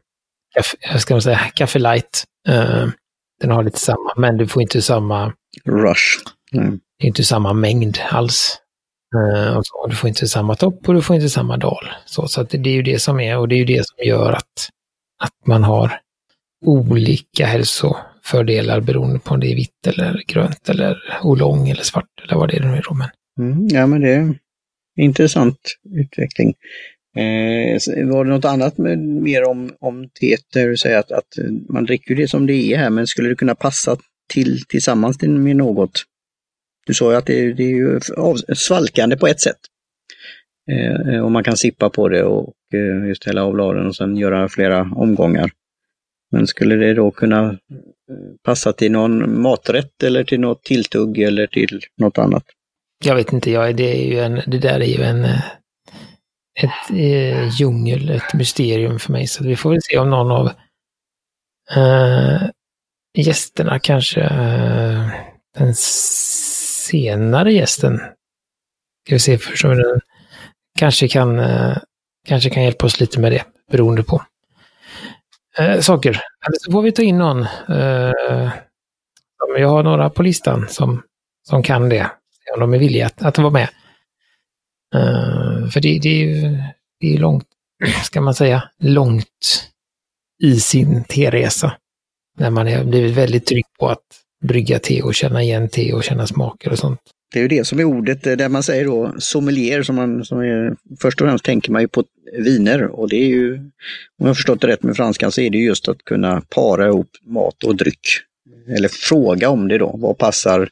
[0.80, 2.24] jag ska man säga, kaffe light.
[2.48, 2.88] Uh,
[3.40, 5.32] den har lite samma, men du får inte samma...
[5.64, 6.18] Rush.
[6.52, 6.80] Mm.
[6.98, 8.58] Det är inte samma mängd alls.
[9.16, 11.88] Uh, så, du får inte samma topp och du får inte samma dal.
[12.06, 14.32] Så, så det är ju det som är, och det är ju det som gör
[14.32, 14.70] att,
[15.22, 16.00] att man har
[16.66, 22.36] olika hälsofördelar beroende på om det är vitt eller grönt eller olång eller svart eller
[22.36, 22.94] vad det är nu är.
[22.94, 23.08] Men...
[23.40, 24.34] Mm, ja, men det
[24.98, 25.58] intressant
[25.94, 26.54] utveckling.
[27.16, 31.38] Eh, var det något annat med, mer om, om teet där du säger att, att
[31.38, 33.96] eh, man dricker det som det är här, men skulle det kunna passa
[34.32, 36.04] till tillsammans med något?
[36.86, 38.00] Du sa ju att det, det är ju
[38.54, 39.58] svalkande på ett sätt.
[40.70, 43.96] Eh, eh, och man kan sippa på det och eh, just hälla av bladen och
[43.96, 45.50] sen göra flera omgångar.
[46.30, 47.56] Men skulle det då kunna eh,
[48.44, 52.44] passa till någon maträtt eller till något tilltugg eller till något annat?
[53.04, 55.40] Jag vet inte, jag, det, är ju en, det där är ju en eh,
[56.60, 59.26] ett eh, djungel, ett mysterium för mig.
[59.26, 60.50] Så vi får väl se om någon av
[61.76, 62.42] eh,
[63.14, 65.08] gästerna kanske, eh,
[65.58, 67.96] den senare gästen,
[69.06, 70.00] ska vi se först om den
[70.78, 71.76] kanske kan, eh,
[72.28, 74.22] kanske kan hjälpa oss lite med det, beroende på
[75.58, 76.10] eh, saker.
[76.10, 77.42] Eller så får vi ta in någon.
[77.68, 78.52] Eh,
[79.58, 81.02] jag har några på listan som,
[81.48, 82.10] som kan det.
[82.54, 83.68] Om de är villiga att, att vara med.
[84.94, 86.58] Uh, för det, det, är ju
[87.00, 87.46] det är långt,
[88.04, 89.68] ska man säga, långt
[90.42, 91.72] i sin teresa.
[92.38, 94.04] När man har blivit väldigt trygg på att
[94.44, 97.00] brygga te och känna igen te och känna smaker och sånt.
[97.32, 100.24] Det är ju det som är ordet, eh, där man säger då sommelier, som man,
[100.24, 102.04] som är, först och främst tänker man ju på
[102.38, 103.70] viner och det är ju, om
[104.18, 107.10] jag har förstått det rätt med franskan, så är det just att kunna para ihop
[107.26, 108.00] mat och dryck.
[108.76, 110.68] Eller fråga om det då, vad passar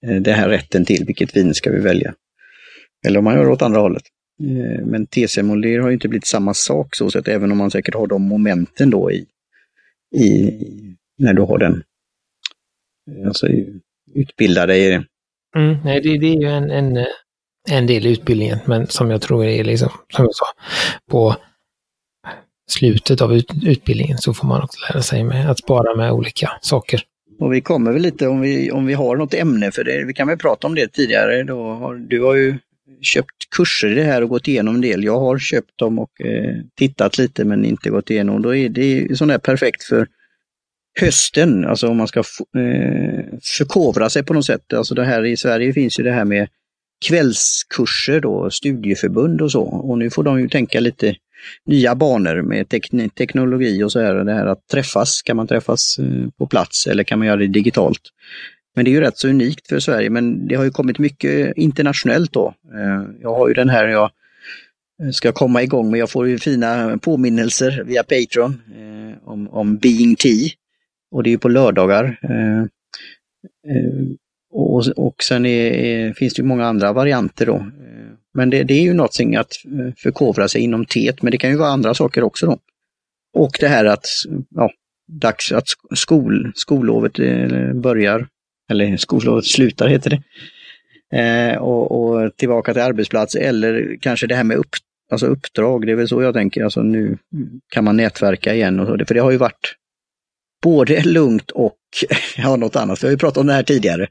[0.00, 2.14] det den här rätten till, vilket vin ska vi välja?
[3.06, 4.02] Eller om man gör åt andra hållet.
[4.42, 8.06] Eh, men TC-modeller har inte blivit samma sak så sett, även om man säkert har
[8.06, 9.26] de momenten då i,
[10.16, 10.52] i
[11.18, 11.82] när du har den.
[13.10, 13.46] Eh, alltså
[14.14, 15.04] utbilda dig i det.
[15.56, 17.06] Mm, nej, det, det, är ju en, en,
[17.70, 20.46] en del i utbildningen, men som jag tror är liksom, som jag sa,
[21.10, 21.36] på
[22.70, 26.50] slutet av ut, utbildningen så får man också lära sig med att spara med olika
[26.60, 27.02] saker.
[27.38, 30.14] Och vi kommer väl lite om vi, om vi har något ämne för det, vi
[30.14, 31.42] kan väl prata om det tidigare.
[31.42, 32.58] Då har, du har ju
[33.00, 35.04] köpt kurser i det här och gått igenom en del.
[35.04, 38.42] Jag har köpt dem och eh, tittat lite men inte gått igenom.
[38.42, 40.06] Då är det sån där perfekt för
[41.00, 43.24] hösten, alltså om man ska eh,
[43.58, 44.72] förkovra sig på något sätt.
[44.72, 46.48] Alltså det här i Sverige finns ju det här med
[47.04, 49.62] kvällskurser då, studieförbund och så.
[49.62, 51.14] Och nu får de ju tänka lite
[51.66, 54.14] nya banor med tekn teknologi och så här.
[54.14, 57.46] Det här att träffas, kan man träffas eh, på plats eller kan man göra det
[57.46, 58.00] digitalt?
[58.74, 61.56] Men det är ju rätt så unikt för Sverige, men det har ju kommit mycket
[61.56, 62.54] internationellt då.
[62.74, 64.10] Eh, jag har ju den här jag
[65.02, 68.62] eh, ska komma igång med, jag får ju fina påminnelser via Patreon
[69.24, 70.48] om, om Being Tea.
[71.10, 72.20] Och det är på lördagar.
[74.52, 77.66] Och, och sen är, finns det ju många andra varianter då.
[78.36, 81.50] Men det, det är ju någonting att eh, förkovra sig inom teet, men det kan
[81.50, 82.58] ju vara andra saker också då.
[83.34, 84.06] Och det här att,
[84.50, 84.70] ja,
[85.08, 88.26] dags att skol, skollovet eh, börjar
[88.70, 90.22] eller skollovet slutar heter det.
[91.18, 94.70] Eh, och, och, tillbaka till arbetsplats eller kanske det här med upp,
[95.12, 96.64] alltså uppdrag, det är väl så jag tänker.
[96.64, 97.18] Alltså nu
[97.72, 99.74] kan man nätverka igen och så, för det har ju varit
[100.62, 101.78] både lugnt och
[102.36, 103.02] ja, något annat.
[103.02, 104.06] Vi har ju pratat om det här tidigare,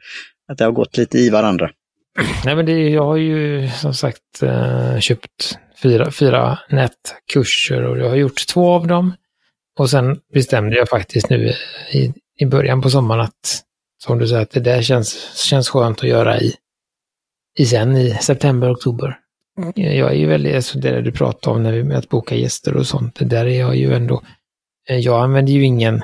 [0.47, 1.71] att det har gått lite i varandra.
[2.45, 8.09] Nej, men det, jag har ju som sagt eh, köpt fyra, fyra nätkurser och jag
[8.09, 9.13] har gjort två av dem.
[9.79, 11.53] Och sen bestämde jag faktiskt nu
[11.91, 13.61] i, i början på sommaren att
[14.03, 16.53] som du säger, att det där känns, känns skönt att göra i,
[17.57, 19.19] i sen i september, oktober.
[19.75, 22.35] Jag är ju väldigt, alltså det där du pratar om när vi med att boka
[22.35, 24.23] gäster och sånt, det där är jag ju ändå,
[24.89, 26.03] eh, jag använder ju ingen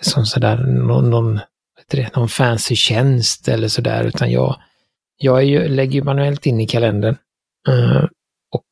[0.00, 1.40] som sådär, någon, någon,
[2.16, 4.56] någon fancy tjänst eller sådär, utan jag,
[5.16, 7.16] jag är ju, lägger ju manuellt in i kalendern
[7.68, 8.04] uh,
[8.52, 8.64] och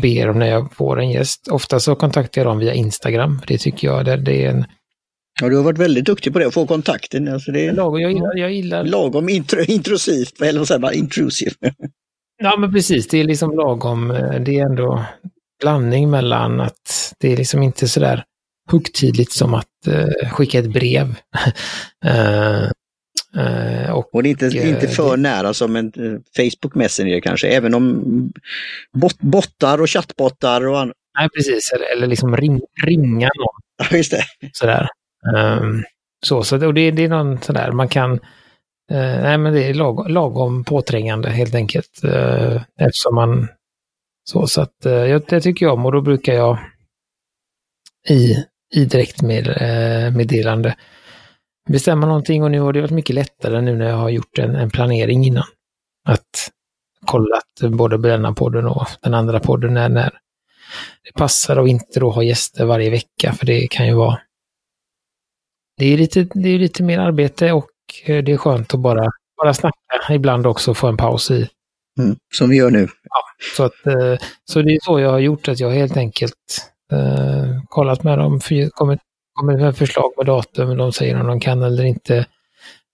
[0.00, 1.48] ber om när jag får en gäst.
[1.48, 4.64] Ofta så kontaktar jag dem via Instagram, det tycker jag det, det är en
[5.40, 7.28] Ja, du har varit väldigt duktig på det, att få kontakten.
[7.28, 8.84] Alltså det är lagom, jag gillar, jag gillar...
[8.84, 11.54] lagom intro, intrusivt, eller vad säger man, intrusive.
[12.42, 13.08] Ja, men precis.
[13.08, 14.08] Det är liksom lagom.
[14.40, 15.04] Det är ändå
[15.60, 18.24] blandning mellan att det är liksom inte sådär
[18.70, 21.06] högtidligt som att uh, skicka ett brev.
[22.06, 22.70] uh,
[23.92, 25.22] och, och, det är inte, inte för det...
[25.22, 25.92] nära som en
[26.36, 28.02] Facebook Messenger kanske, även om
[28.92, 31.72] bot, bottar och chattbottar och Nej, precis.
[31.72, 34.24] Eller, eller liksom ring, ringa någon Ja, just det.
[34.52, 34.88] Sådär.
[35.36, 35.84] Um,
[36.26, 38.12] så, så och det, det är någon sådär, man kan...
[38.12, 42.04] Uh, nej, men det är lag, lagom påträngande helt enkelt.
[42.04, 43.48] Uh, eftersom man...
[44.24, 46.58] Så, så att uh, jag, det tycker jag om och då brukar jag
[48.08, 48.36] i,
[48.74, 50.74] i direktmeddelande uh,
[51.68, 54.54] bestämma någonting och nu har det varit mycket lättare nu när jag har gjort en,
[54.54, 55.44] en planering innan.
[56.08, 56.50] Att
[57.06, 60.18] kolla att både denna podden och den andra podden är när
[61.04, 64.18] det passar och inte då ha gäster varje vecka för det kan ju vara
[65.76, 67.70] det är lite, det är lite mer arbete och
[68.04, 69.10] eh, det är skönt att bara,
[69.42, 71.48] bara snacka ibland också få en paus i.
[71.98, 72.88] Mm, som vi gör nu.
[73.02, 73.22] Ja,
[73.56, 77.62] så, att, eh, så det är så jag har gjort, att jag helt enkelt eh,
[77.68, 79.00] kollat med dem, kommit,
[79.32, 82.26] kommer med förslag på datum, de säger om de kan eller inte.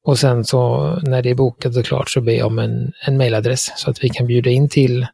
[0.04, 3.16] Och sen så när det är bokat och klart så ber jag om en, en
[3.16, 5.06] mailadress så att vi kan bjuda in till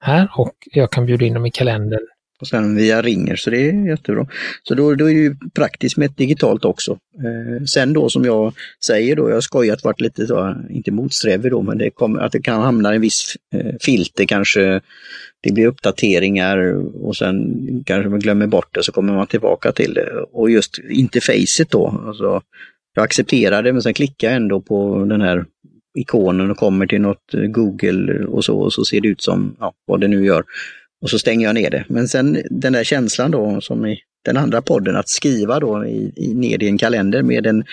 [0.00, 2.06] här och jag kan bjuda in dem i kalendern
[2.40, 4.26] och sen via ringer, så det är jättebra.
[4.62, 6.92] Så då, då är det ju praktiskt med ett digitalt också.
[6.92, 8.54] Eh, sen då som jag
[8.86, 12.20] säger då, jag har skojat varit lite så, eh, inte motsträvig då, men det kommer,
[12.20, 14.80] att det kan hamna en viss eh, filter kanske.
[15.42, 16.58] Det blir uppdateringar
[17.04, 20.10] och sen kanske man glömmer bort det så kommer man tillbaka till det.
[20.32, 22.42] Och just interfacet då, alltså,
[22.94, 25.44] jag accepterar det men sen klickar jag ändå på den här
[25.98, 29.56] ikonen och kommer till något eh, Google och så och så ser det ut som
[29.60, 30.44] ja, vad det nu gör.
[31.02, 31.84] Och så stänger jag ner det.
[31.88, 36.12] Men sen den där känslan då, som i den andra podden, att skriva då i,
[36.16, 37.64] i, ner i en kalender med en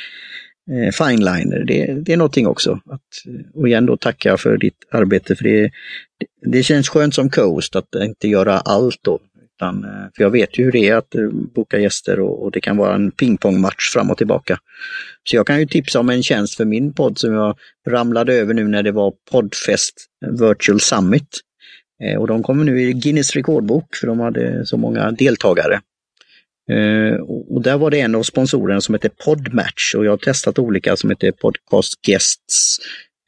[0.71, 2.80] eh, fineliner, det, det är någonting också.
[2.86, 7.15] Att, eh, och igen då tacka för ditt arbete, för det, det, det känns skönt
[7.15, 9.19] som coast att inte göra allt då.
[9.56, 12.51] Utan, eh, för jag vet ju hur det är att eh, boka gäster och, och
[12.51, 14.58] det kan vara en pingpongmatch fram och tillbaka.
[15.23, 18.54] Så jag kan ju tipsa om en tjänst för min podd som jag ramlade över
[18.54, 19.93] nu när det var Podfest
[20.39, 21.28] Virtual Summit.
[22.04, 25.82] Eh, och de kommer nu i Guinness rekordbok för de hade så många deltagare.
[26.71, 30.60] Uh, och där var det en av sponsorerna som heter Podmatch och jag har testat
[30.60, 32.78] olika som heter Podcast Guests.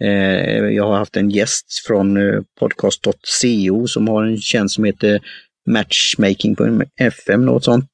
[0.04, 5.20] Uh, jag har haft en gäst från eh, podcast.co som har en tjänst som heter
[5.68, 7.92] Matchmaking på FM, något sånt.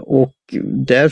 [0.00, 1.08] Och där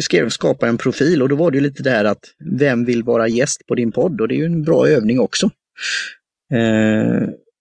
[0.00, 2.24] skrev jag skapa en profil och då var det lite det här att
[2.58, 4.20] vem vill vara gäst på din podd?
[4.20, 5.50] Och det är ju en bra övning också.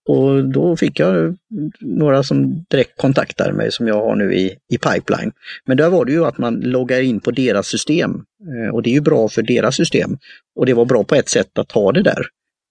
[0.07, 1.35] Och då fick jag
[1.79, 5.31] några som direkt kontaktade mig som jag har nu i, i pipeline.
[5.65, 8.89] Men där var det ju att man loggar in på deras system eh, och det
[8.89, 10.17] är ju bra för deras system.
[10.55, 12.25] Och det var bra på ett sätt att ha det där.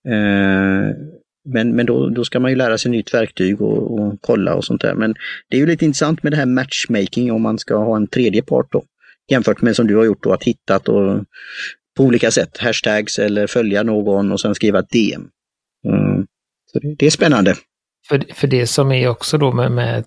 [0.08, 0.94] Eh,
[1.44, 4.64] men, men då, då ska man ju lära sig nytt verktyg och, och kolla och
[4.64, 4.94] sånt där.
[4.94, 5.14] Men
[5.48, 8.42] det är ju lite intressant med det här matchmaking om man ska ha en tredje
[8.42, 8.84] part då.
[9.30, 11.24] Jämfört med som du har gjort då, att hittat och
[11.96, 15.28] på olika sätt, hashtags eller följa någon och sen skriva ett DM.
[16.74, 17.54] Så det, det, är spännande.
[18.08, 20.04] För, för det som är också då med, med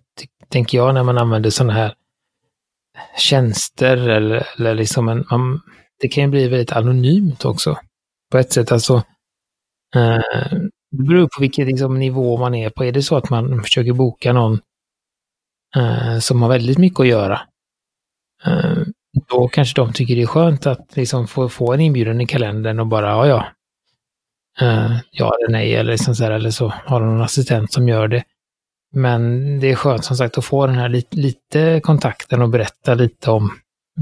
[0.49, 1.93] tänker jag, när man använder sådana här
[3.17, 5.61] tjänster eller, eller liksom en, man,
[6.01, 7.77] det kan ju bli väldigt anonymt också.
[8.31, 8.95] På ett sätt alltså.
[9.95, 10.57] Eh,
[10.91, 12.85] det beror på vilken liksom, nivå man är på.
[12.85, 14.59] Är det så att man försöker boka någon
[15.75, 17.41] eh, som har väldigt mycket att göra,
[18.45, 18.77] eh,
[19.27, 22.79] då kanske de tycker det är skönt att liksom få, få en inbjudan i kalendern
[22.79, 23.47] och bara, ja ja,
[24.61, 27.87] uh, ja eller nej eller, liksom så här, eller så har de någon assistent som
[27.89, 28.23] gör det.
[28.93, 32.93] Men det är skönt som sagt att få den här lite, lite kontakten och berätta
[32.93, 33.51] lite om,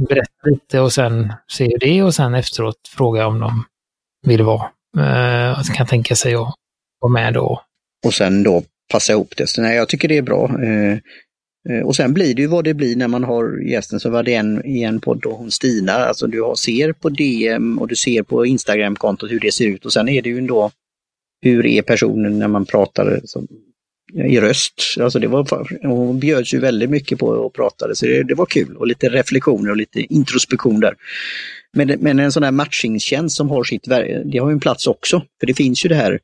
[0.10, 3.66] berätta lite och sen se hur det är och sen efteråt fråga om de
[4.28, 6.54] vill vara, uh, kan tänka sig att
[7.00, 7.62] vara med då.
[8.06, 9.48] Och sen då passa ihop det.
[9.48, 10.48] Så nej, jag tycker det är bra.
[10.48, 10.98] Uh,
[11.70, 14.24] Eh, och sen blir det ju vad det blir när man har gästen, så var
[14.24, 18.24] det en i en podd, hon Stina, alltså du ser på DM och du ser
[18.24, 20.72] på Instagram-kontot hur det ser ut och sen är det ju ändå
[21.42, 23.48] hur är personen när man pratar som,
[24.18, 24.74] eh, i röst.
[25.00, 28.46] Alltså det var, hon bjöds ju väldigt mycket på och pratade så det, det, var
[28.46, 30.96] kul och lite reflektioner och lite introspektion där.
[31.74, 33.84] Men, men en sån här matchingstjänst som har sitt,
[34.26, 35.24] det har ju en plats också.
[35.40, 36.20] För det finns ju det här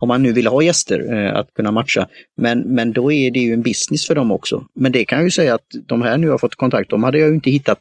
[0.00, 2.08] om man nu vill ha gäster, eh, att kunna matcha.
[2.36, 4.64] Men, men då är det ju en business för dem också.
[4.74, 7.18] Men det kan jag ju säga att de här nu har fått kontakt, de hade
[7.18, 7.78] jag ju inte hittat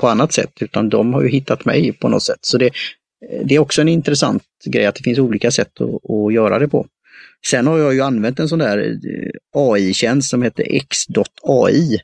[0.00, 2.38] på annat sätt, utan de har ju hittat mig på något sätt.
[2.40, 6.10] Så det, eh, det är också en intressant grej att det finns olika sätt att,
[6.10, 6.86] att göra det på.
[7.50, 11.94] Sen har jag ju använt en sån där eh, AI-tjänst som heter x.ai.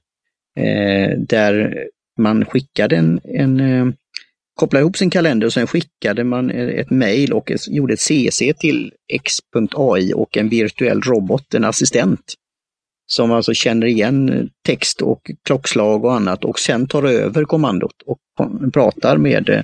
[0.56, 1.74] Eh, där
[2.18, 3.94] man skickade en, en eh,
[4.60, 8.92] kopplade ihop sin kalender och sen skickade man ett mejl och gjorde ett CC till
[9.12, 12.34] x.ai och en virtuell robot, en assistent.
[13.06, 18.18] Som alltså känner igen text och klockslag och annat och sen tar över kommandot och
[18.72, 19.62] pratar med eh,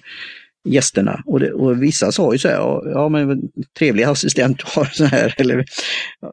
[0.68, 1.22] gästerna.
[1.26, 3.42] Och, det, och vissa sa ju så här, ja men
[3.78, 5.64] trevlig assistent du har så här, eller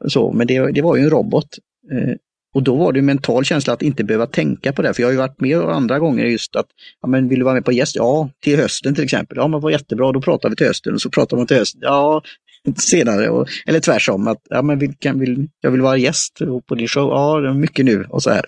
[0.07, 1.47] så, men det, det var ju en robot.
[1.91, 2.15] Eh,
[2.53, 4.93] och då var det en mental känsla att inte behöva tänka på det.
[4.93, 6.65] För jag har ju varit med andra gånger just att,
[7.01, 7.95] ja men vill du vara med på gäst?
[7.95, 9.37] Ja, till hösten till exempel.
[9.37, 11.81] Ja men vad jättebra, då pratar vi till hösten och så pratar man till hösten.
[11.83, 12.21] Ja,
[12.77, 13.29] senare.
[13.29, 17.09] Och, eller tvärsom, att ja, men vilken vill, jag vill vara gäst på din show.
[17.09, 18.45] Ja, det är mycket nu och så här.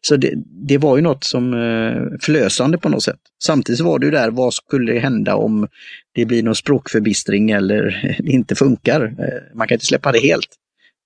[0.00, 0.32] Så det,
[0.68, 3.20] det var ju något som eh, förlösande på något sätt.
[3.44, 5.68] Samtidigt var det ju där, vad skulle hända om
[6.14, 7.82] det blir någon språkförbistring eller
[8.22, 9.02] det inte funkar?
[9.02, 10.48] Eh, man kan inte släppa det helt.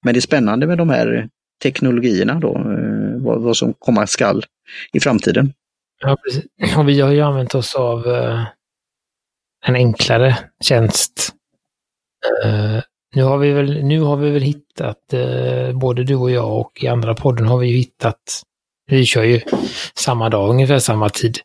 [0.04, 1.28] Men det är spännande med de här
[1.62, 4.44] teknologierna då, eh, vad, vad som komma skall
[4.92, 5.52] i framtiden.
[6.00, 6.76] Ja, precis.
[6.76, 8.44] Och vi har ju använt oss av eh,
[9.66, 11.32] en enklare tjänst
[12.44, 12.80] eh,
[13.14, 16.82] nu, har vi väl, nu har vi väl hittat, eh, både du och jag och
[16.82, 18.42] i andra podden har vi ju hittat,
[18.86, 19.40] vi kör ju
[19.94, 21.38] samma dag, ungefär samma tid.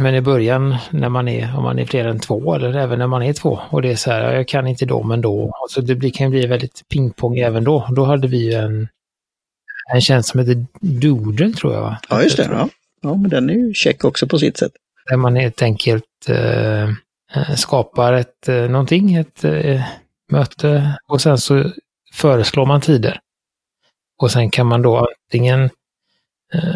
[0.00, 3.06] Men i början när man är, om man är fler än två eller även när
[3.06, 5.52] man är två och det är så här, jag kan inte då men då.
[5.70, 7.88] Så det blir, kan bli väldigt pingpong även då.
[7.96, 8.88] Då hade vi ju en,
[9.94, 11.96] en tjänst som heter Doodle tror jag.
[12.08, 12.48] Ja, just det.
[12.50, 12.68] Ja.
[13.02, 14.72] ja, men den är ju check också på sitt sätt.
[15.10, 16.88] Där man helt enkelt eh,
[17.34, 19.82] Eh, skapar ett eh, någonting, ett eh,
[20.30, 21.70] möte och sen så
[22.14, 23.20] föreslår man tider.
[24.18, 25.70] Och sen kan man då antingen,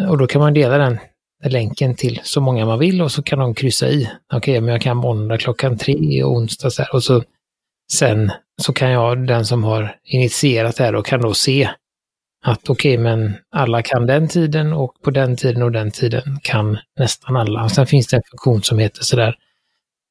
[0.09, 0.99] och då kan man dela den
[1.43, 4.09] länken till så många man vill och så kan de kryssa i.
[4.33, 6.95] Okej, okay, men jag kan måndag klockan tre och onsdag så här.
[6.95, 7.23] Och så
[7.91, 8.31] sen
[8.61, 11.69] så kan jag, den som har initierat det här, och kan då se
[12.45, 16.39] att okej, okay, men alla kan den tiden och på den tiden och den tiden
[16.43, 17.63] kan nästan alla.
[17.63, 19.35] Och sen finns det en funktion som heter sådär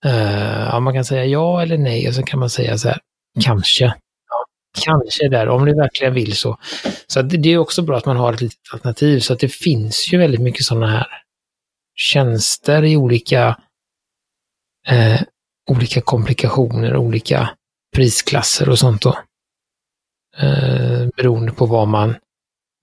[0.07, 2.89] Uh, eh, ja, man kan säga ja eller nej och så kan man säga så
[2.89, 2.99] här,
[3.41, 3.85] kanske.
[3.85, 4.45] Ja,
[4.85, 6.59] kanske där, om ni verkligen vill så.
[7.07, 9.53] Så det, det är också bra att man har ett litet alternativ, så att det
[9.53, 11.07] finns ju väldigt mycket sådana här
[12.01, 13.57] tjänster i olika,
[14.89, 15.21] eh,
[15.71, 17.51] olika komplikationer, olika
[17.97, 19.19] prisklasser och sånt då.
[20.39, 22.11] Eh, beroende på vad man,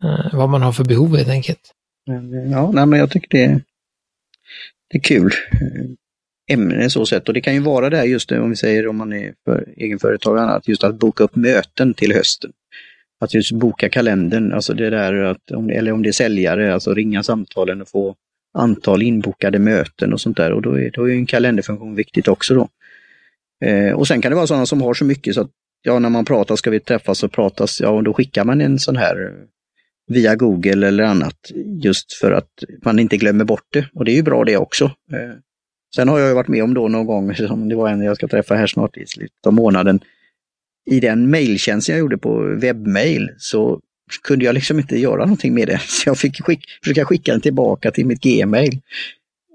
[0.03, 1.71] eh, vad man har för behov helt enkelt.
[2.51, 3.61] Ja, nej, men jag tycker det,
[4.89, 7.27] det är kul eh, ämne så sätt.
[7.27, 9.73] Och det kan ju vara det här just om vi säger om man är för
[9.77, 12.51] egenföretagare, att just att boka upp möten till hösten.
[13.19, 17.23] Att just boka kalendern, alltså det där att, eller om det är säljare, alltså ringa
[17.23, 18.15] samtalen och få
[18.57, 20.53] antal inbokade möten och sånt där.
[20.53, 22.69] Och då är, då är en kalenderfunktion viktigt också då.
[23.65, 25.51] Eh, och sen kan det vara sådana som har så mycket så att
[25.81, 28.79] ja, när man pratar ska vi träffas och pratas, ja, och då skickar man en
[28.79, 29.33] sån här
[30.07, 31.51] via Google eller annat
[31.83, 32.49] just för att
[32.85, 33.87] man inte glömmer bort det.
[33.93, 34.85] Och det är ju bra det också.
[34.85, 35.37] Eh,
[35.95, 38.27] Sen har jag varit med om då någon gång, som det var en jag ska
[38.27, 39.99] träffa här snart i slutet av månaden.
[40.89, 43.81] I den mejltjänsten jag gjorde på webbmail så
[44.23, 45.81] kunde jag liksom inte göra någonting med det.
[45.87, 48.81] Så jag fick skick, försöka skicka den tillbaka till mitt gmail.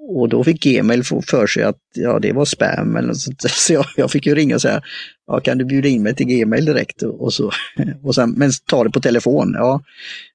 [0.08, 3.40] Och då fick Gmail för sig att ja, det var spam eller något sånt.
[3.50, 4.82] så jag, jag, fick ju ringa och säga,
[5.26, 7.02] ja, kan du bjuda in mig till Gmail direkt?
[7.02, 7.50] Och så,
[8.02, 9.52] och sen, men ta det på telefon.
[9.54, 9.82] Ja,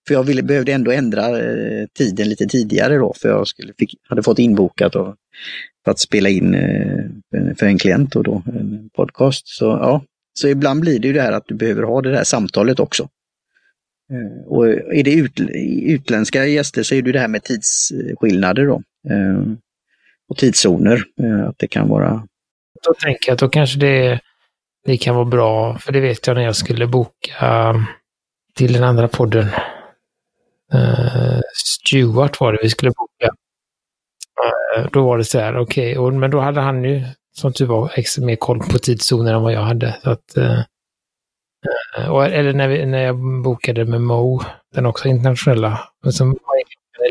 [0.07, 3.95] för jag ville, behövde ändå ändra eh, tiden lite tidigare då, för jag skulle, fick,
[4.09, 5.15] hade fått inbokat och,
[5.86, 9.47] för att spela in eh, för en klient och då en podcast.
[9.47, 10.03] Så, ja,
[10.39, 13.09] så ibland blir det ju det här att du behöver ha det där samtalet också.
[14.12, 15.39] Eh, och är det ut,
[15.84, 18.82] utländska gäster så är det det här med tidsskillnader då.
[19.10, 19.41] Eh,
[20.30, 22.28] och tidszoner, eh, att det kan vara...
[22.84, 24.20] Då tänker jag att då kanske det,
[24.86, 27.84] det kan vara bra, för det vet jag när jag skulle boka mm,
[28.55, 29.47] till den andra podden.
[31.53, 33.36] Stuart var det vi skulle boka.
[34.91, 37.03] Då var det så här, okej, okay, men då hade han ju
[37.38, 39.95] som tur var extra mer koll på tidszoner än vad jag hade.
[40.03, 40.60] Så att, eh,
[41.97, 44.41] Eh, och, eller när, vi, när jag bokade med Mo,
[44.76, 46.58] den också internationella, men som var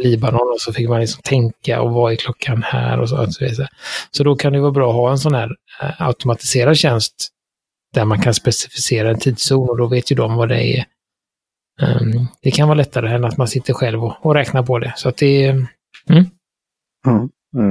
[0.00, 3.22] i Libanon och så fick man liksom tänka och vad är klockan här och så.
[3.22, 3.68] Och så, vidare.
[4.10, 7.28] så då kan det vara bra att ha en sån här eh, automatiserad tjänst
[7.94, 10.84] där man kan specificera en tidszon och då vet ju de vad det är.
[11.82, 14.92] Um, det kan vara lättare än att man sitter själv och, och räknar på det.
[14.96, 15.50] Så att det är...
[16.10, 16.24] Mm.
[17.06, 17.28] Mm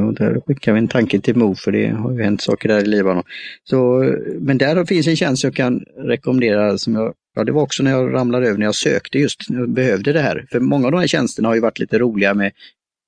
[0.07, 2.81] och där skickar vi en tanke till Mo för det har ju hänt saker där
[2.81, 3.23] i Libanon.
[3.63, 7.83] Så, men där finns en tjänst jag kan rekommendera som jag, ja det var också
[7.83, 10.45] när jag ramlade över när jag sökte just, jag behövde det här.
[10.51, 12.51] För många av de här tjänsterna har ju varit lite roliga med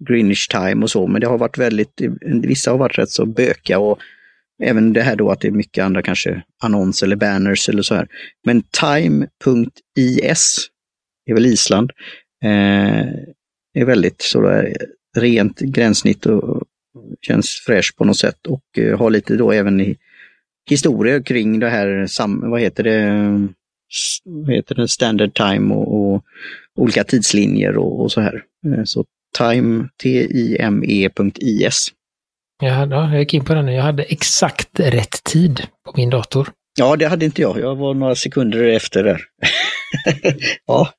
[0.07, 2.01] Greenwich time och så, men det har varit väldigt,
[2.43, 3.99] vissa har varit rätt så böka och
[4.63, 7.95] även det här då att det är mycket andra kanske annonser eller banners eller så
[7.95, 8.07] här.
[8.45, 10.67] Men time.is,
[11.25, 11.91] är väl Island,
[12.43, 13.07] eh,
[13.73, 14.77] är väldigt så där,
[15.17, 16.63] rent gränssnitt och
[17.21, 19.97] känns fräsch på något sätt och uh, har lite då även i
[20.69, 22.07] historier kring det här,
[22.49, 23.47] vad heter det,
[24.23, 26.23] vad heter det, standard time och, och
[26.77, 28.43] olika tidslinjer och, och, så här.
[28.67, 29.05] Uh, så
[29.37, 31.91] time, T-I-M-E.is.
[32.61, 33.73] Ja, jag gick in på den nu.
[33.73, 36.49] Jag hade exakt rätt tid på min dator.
[36.79, 37.59] Ja, det hade inte jag.
[37.59, 39.21] Jag var några sekunder efter där.
[40.67, 40.89] ja,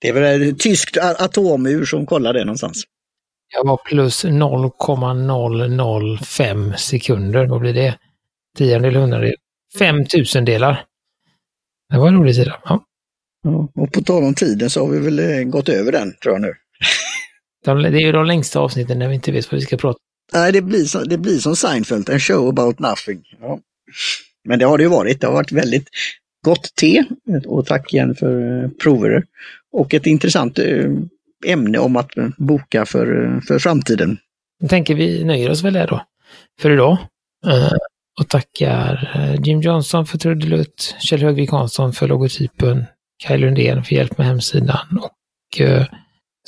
[0.00, 2.84] Det är väl ett tyskt atomur som kollar det någonstans.
[3.52, 7.46] Jag var plus 0,005 sekunder.
[7.46, 7.98] Vad blir det?
[8.58, 9.34] Tiondel, hundradel.
[9.78, 10.84] 5000 delar.
[11.92, 12.60] Det var en rolig sida.
[12.64, 12.84] Ja.
[13.42, 13.68] ja.
[13.74, 16.42] och på tal om tiden så har vi väl eh, gått över den, tror jag
[16.42, 16.54] nu.
[17.90, 19.98] det är ju de längsta avsnitten när vi inte vet vad vi ska prata
[20.32, 23.22] Nej, det blir, som, det blir som Seinfeld, en show about nothing.
[23.40, 23.60] Ja.
[24.44, 25.20] Men det har det ju varit.
[25.20, 25.88] Det har varit väldigt
[26.44, 27.04] gott te
[27.46, 29.24] och tack igen för eh, prover.
[29.72, 30.90] Och ett intressant eh,
[31.46, 34.18] ämne om att boka för, för framtiden.
[34.60, 36.02] Jag tänker vi nöjer oss väl där då
[36.60, 36.98] för idag.
[37.46, 37.72] Eh,
[38.20, 42.84] och tackar eh, Jim Johnson för trudelutt, Kjell Högvik Hansson för logotypen,
[43.24, 45.86] Kaj Lundén för hjälp med hemsidan och eh,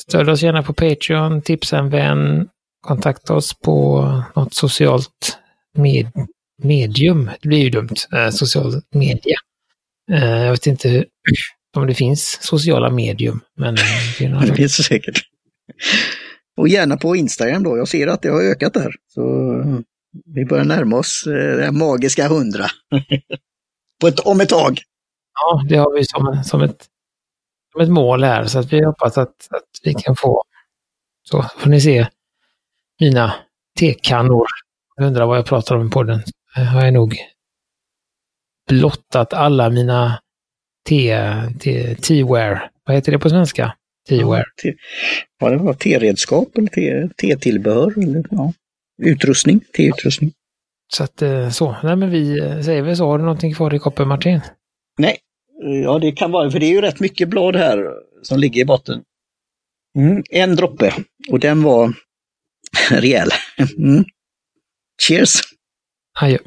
[0.01, 2.49] stöd oss gärna på Patreon, tipsa en vän,
[2.87, 4.03] kontakta oss på
[4.37, 5.39] något socialt
[5.79, 6.07] med,
[6.63, 7.31] medium.
[7.41, 7.97] Det blir ju dumt.
[8.13, 9.37] Eh, social media.
[10.07, 11.05] Jag vet inte
[11.77, 13.41] om det finns sociala medium.
[13.57, 15.23] Men det, det finns det säkert.
[16.57, 17.77] Och gärna på Instagram då.
[17.77, 18.95] Jag ser att det har ökat där.
[19.09, 19.23] Så
[20.25, 22.67] vi börjar närma oss eh, det magiska hundra.
[24.01, 24.81] på ett, om ett tag.
[25.35, 26.87] Ja, det har vi som, som, ett,
[27.73, 28.45] som ett mål här.
[28.45, 30.43] Så att vi hoppas att, att vi kan få.
[31.23, 32.07] Så får ni se
[33.01, 33.35] mina
[33.79, 34.47] tekannor.
[34.97, 36.23] Jag undrar vad jag pratar om podden.
[36.55, 37.17] Jag har jag nog
[38.69, 40.22] blottat alla mina
[40.89, 42.71] te-wear.
[42.85, 43.75] Vad heter det på svenska?
[44.09, 44.45] Te-wear.
[45.41, 47.95] Ja, det var te-redskap eller te-tillbehör.
[48.31, 48.53] Ja.
[49.03, 50.33] Utrustning, te-utrustning.
[50.95, 53.07] Så att eh, så, nej men vi eh, säger väl så.
[53.07, 54.41] Har du någonting kvar i koppen Martin?
[54.99, 55.19] Nej,
[55.85, 57.91] ja det kan vara, för det är ju rätt mycket blad här
[58.23, 59.03] som ligger i botten.
[59.99, 60.95] Mm, en droppe
[61.31, 61.95] och den var
[62.91, 63.29] rejäl.
[63.79, 64.05] Mm.
[65.03, 65.41] Cheers!
[66.21, 66.39] Adjö.